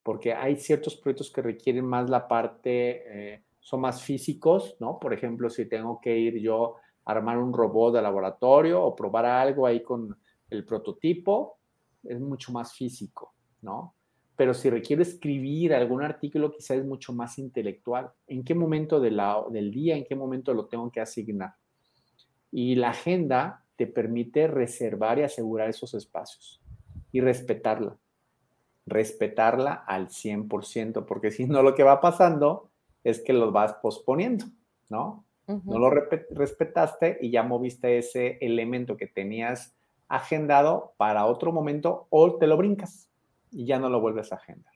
[0.07, 4.97] porque hay ciertos proyectos que requieren más la parte, eh, son más físicos, ¿no?
[4.99, 9.25] Por ejemplo, si tengo que ir yo a armar un robot de laboratorio o probar
[9.25, 10.17] algo ahí con
[10.49, 11.59] el prototipo,
[12.03, 13.93] es mucho más físico, ¿no?
[14.35, 18.11] Pero si requiero escribir algún artículo, quizás es mucho más intelectual.
[18.27, 21.55] ¿En qué momento de la, del día, en qué momento lo tengo que asignar?
[22.51, 26.61] Y la agenda te permite reservar y asegurar esos espacios
[27.11, 27.97] y respetarla
[28.87, 32.71] respetarla al 100%, porque si no lo que va pasando
[33.03, 34.45] es que lo vas posponiendo,
[34.89, 35.25] ¿no?
[35.47, 39.76] No lo respetaste y ya moviste ese elemento que tenías
[40.07, 43.09] agendado para otro momento o te lo brincas
[43.51, 44.73] y ya no lo vuelves a agendar.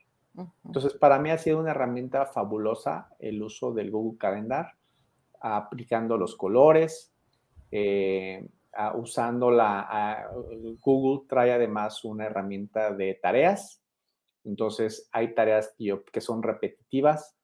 [0.64, 4.72] Entonces, para mí ha sido una herramienta fabulosa el uso del Google Calendar,
[5.40, 7.12] aplicando los colores,
[7.70, 8.48] eh,
[8.94, 10.30] usando la...
[10.80, 13.82] Google trae además una herramienta de tareas
[14.44, 15.74] entonces, hay tareas
[16.12, 17.36] que son repetitivas.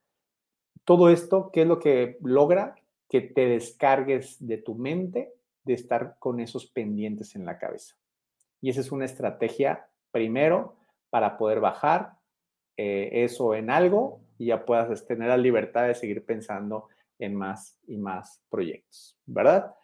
[0.85, 2.75] Todo esto, ¿qué es lo que logra?
[3.09, 5.35] Que te descargues de tu mente
[5.69, 7.95] de estar con esos pendientes en la cabeza.
[8.61, 10.77] Y esa es una estrategia, primero,
[11.11, 12.15] para poder bajar
[12.77, 16.89] eh, eso en algo y ya puedas tener la libertad de seguir pensando
[17.19, 19.75] en más y más proyectos, ¿verdad?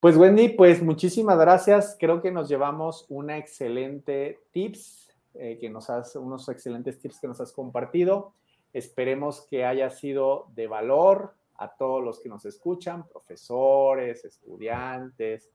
[0.00, 1.96] Pues Wendy, pues muchísimas gracias.
[2.00, 7.28] Creo que nos llevamos una excelente tips eh, que nos has, unos excelentes tips que
[7.28, 8.32] nos has compartido.
[8.72, 15.50] Esperemos que haya sido de valor a todos los que nos escuchan, profesores, estudiantes,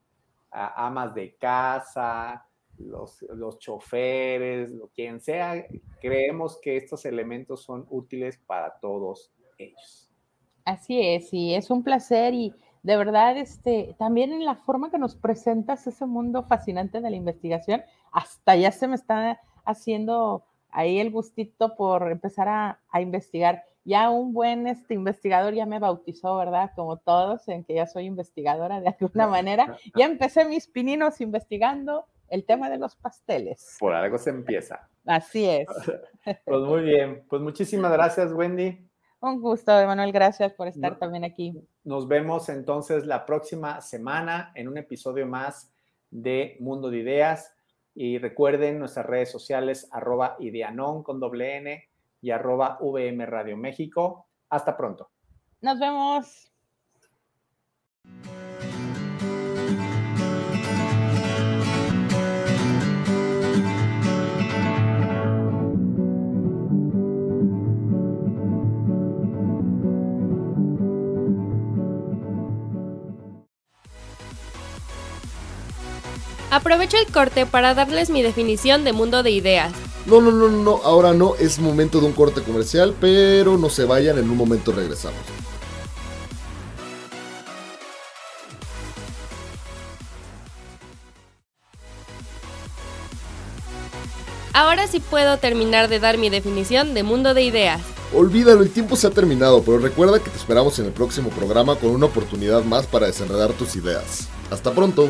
[0.52, 2.46] amas de casa,
[2.78, 5.66] los, los choferes, lo quien sea.
[6.00, 10.12] Creemos que estos elementos son útiles para todos ellos.
[10.64, 12.54] Así es, y es un placer y
[12.86, 17.16] de verdad, este, también en la forma que nos presentas ese mundo fascinante de la
[17.16, 17.82] investigación,
[18.12, 23.64] hasta ya se me está haciendo ahí el gustito por empezar a, investigar.
[23.86, 26.72] Ya un buen este, investigador ya me bautizó, ¿verdad?
[26.76, 29.78] Como todos, en que ya soy investigadora de alguna manera.
[29.96, 33.78] Ya empecé mis pininos investigando el tema de los pasteles.
[33.80, 34.90] Por algo se empieza.
[35.06, 35.68] Así es.
[36.44, 37.24] Pues muy bien.
[37.30, 38.90] Pues muchísimas gracias, Wendy.
[39.22, 40.12] Un gusto, Emanuel.
[40.12, 41.54] Gracias por estar también aquí.
[41.84, 45.72] Nos vemos entonces la próxima semana en un episodio más
[46.10, 47.56] de Mundo de Ideas.
[47.94, 51.90] Y recuerden nuestras redes sociales, arroba ideanon con doble N
[52.22, 54.28] y arroba VM Radio México.
[54.50, 55.12] Hasta pronto.
[55.62, 56.52] Nos vemos.
[76.56, 79.74] Aprovecho el corte para darles mi definición de mundo de ideas.
[80.06, 83.86] No, no, no, no, ahora no, es momento de un corte comercial, pero no se
[83.86, 85.20] vayan, en un momento regresamos.
[94.54, 97.82] Ahora sí puedo terminar de dar mi definición de mundo de ideas.
[98.14, 101.76] Olvídalo, el tiempo se ha terminado, pero recuerda que te esperamos en el próximo programa
[101.76, 104.30] con una oportunidad más para desenredar tus ideas.
[104.52, 105.10] Hasta pronto.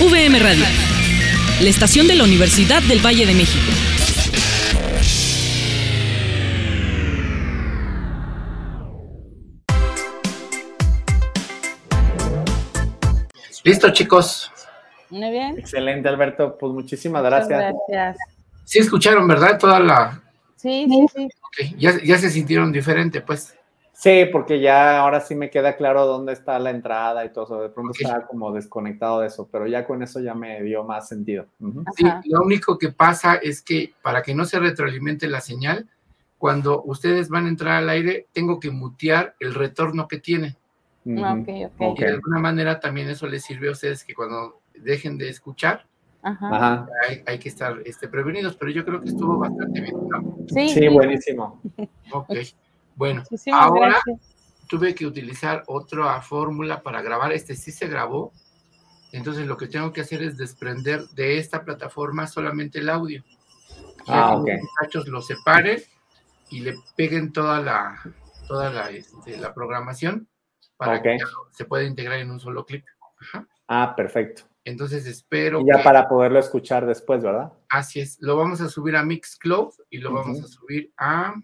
[0.00, 0.64] VM Radio.
[1.60, 3.72] la estación de la Universidad del Valle de México.
[13.64, 14.50] Listo, chicos.
[15.10, 15.58] Muy bien.
[15.58, 16.56] Excelente, Alberto.
[16.58, 17.74] Pues muchísimas Muchas gracias.
[17.88, 18.18] gracias.
[18.64, 19.58] Sí escucharon, ¿verdad?
[19.58, 20.22] Toda la...
[20.56, 21.24] Sí, sí, sí.
[21.42, 23.54] ok, Ya, ya se sintieron diferente, pues.
[23.98, 27.62] Sí, porque ya ahora sí me queda claro dónde está la entrada y todo eso.
[27.62, 28.00] De pronto Ok.
[28.02, 31.46] estaba como desconectado de eso, pero ya con eso ya me dio más sentido.
[31.96, 35.88] Sí, lo único que pasa es que para que no se retroalimente la señal,
[36.36, 40.56] cuando ustedes van a entrar al aire, tengo que mutear el retorno que tiene.
[41.06, 41.24] Ujú.
[41.24, 41.80] Ah, Ok, ok.
[41.80, 41.98] Ok.
[42.00, 45.86] Y de alguna manera también eso les sirve a ustedes que cuando dejen de escuchar,
[46.20, 46.48] Ajá.
[46.54, 46.86] Ajá.
[47.08, 49.94] hay, hay que estar este, prevenidos, pero yo creo que estuvo bastante bien.
[50.10, 50.36] ¿no?
[50.48, 51.62] Sí, Sí, buenísimo.
[52.12, 52.28] Ok,
[52.96, 54.34] bueno, Muchísimas ahora gracias.
[54.68, 57.32] tuve que utilizar otra fórmula para grabar.
[57.32, 58.32] Este sí se grabó.
[59.12, 63.22] Entonces lo que tengo que hacer es desprender de esta plataforma solamente el audio.
[64.08, 65.80] Ah, los muchachos lo separen
[66.50, 68.00] y le peguen toda la,
[68.48, 70.28] toda la, este, la programación
[70.76, 71.16] para que
[71.52, 72.84] se pueda integrar en un solo clip.
[73.20, 73.46] Ajá.
[73.68, 74.42] Ah, perfecto.
[74.64, 77.52] Entonces espero Y ya que para poderlo escuchar después, ¿verdad?
[77.68, 78.18] así es.
[78.20, 81.34] Lo vamos a subir a Mixcloud y lo vamos a subir a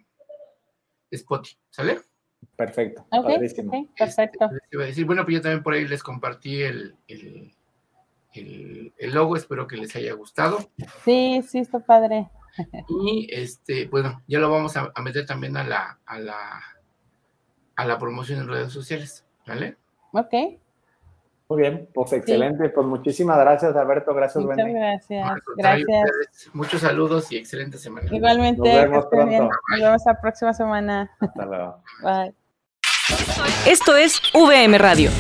[1.17, 1.59] Spotify.
[1.71, 2.01] ¿Sale?
[2.57, 3.03] Perfecto.
[3.13, 3.73] Ok, Padrísimo.
[3.79, 4.45] ok, perfecto.
[4.47, 7.55] Este, les iba a decir, bueno, pues yo también por ahí les compartí el, el,
[8.35, 10.59] el- el logo, espero que les haya gustado.
[11.05, 12.29] Sí, sí, está padre.
[12.89, 16.63] Y este, bueno, ya lo vamos a, a meter también a la, a la
[17.75, 19.79] a la promoción en redes sociales, ¿vale?
[20.13, 20.61] Ok,
[21.53, 22.71] Muy bien, pues excelente.
[22.71, 24.15] Pues muchísimas gracias, Alberto.
[24.15, 24.73] Gracias, muchas Wendy.
[24.73, 25.31] gracias.
[25.59, 25.87] Gracias.
[25.87, 28.09] ustedes, Muchos saludos y excelente semana.
[28.11, 29.39] Igualmente, Nos vemos bien.
[29.39, 29.59] pronto.
[29.69, 31.11] Nos vemos la próxima semana.
[31.21, 31.77] Hasta luego.
[32.03, 32.35] Bye.
[33.67, 35.11] Esto es VM Radio,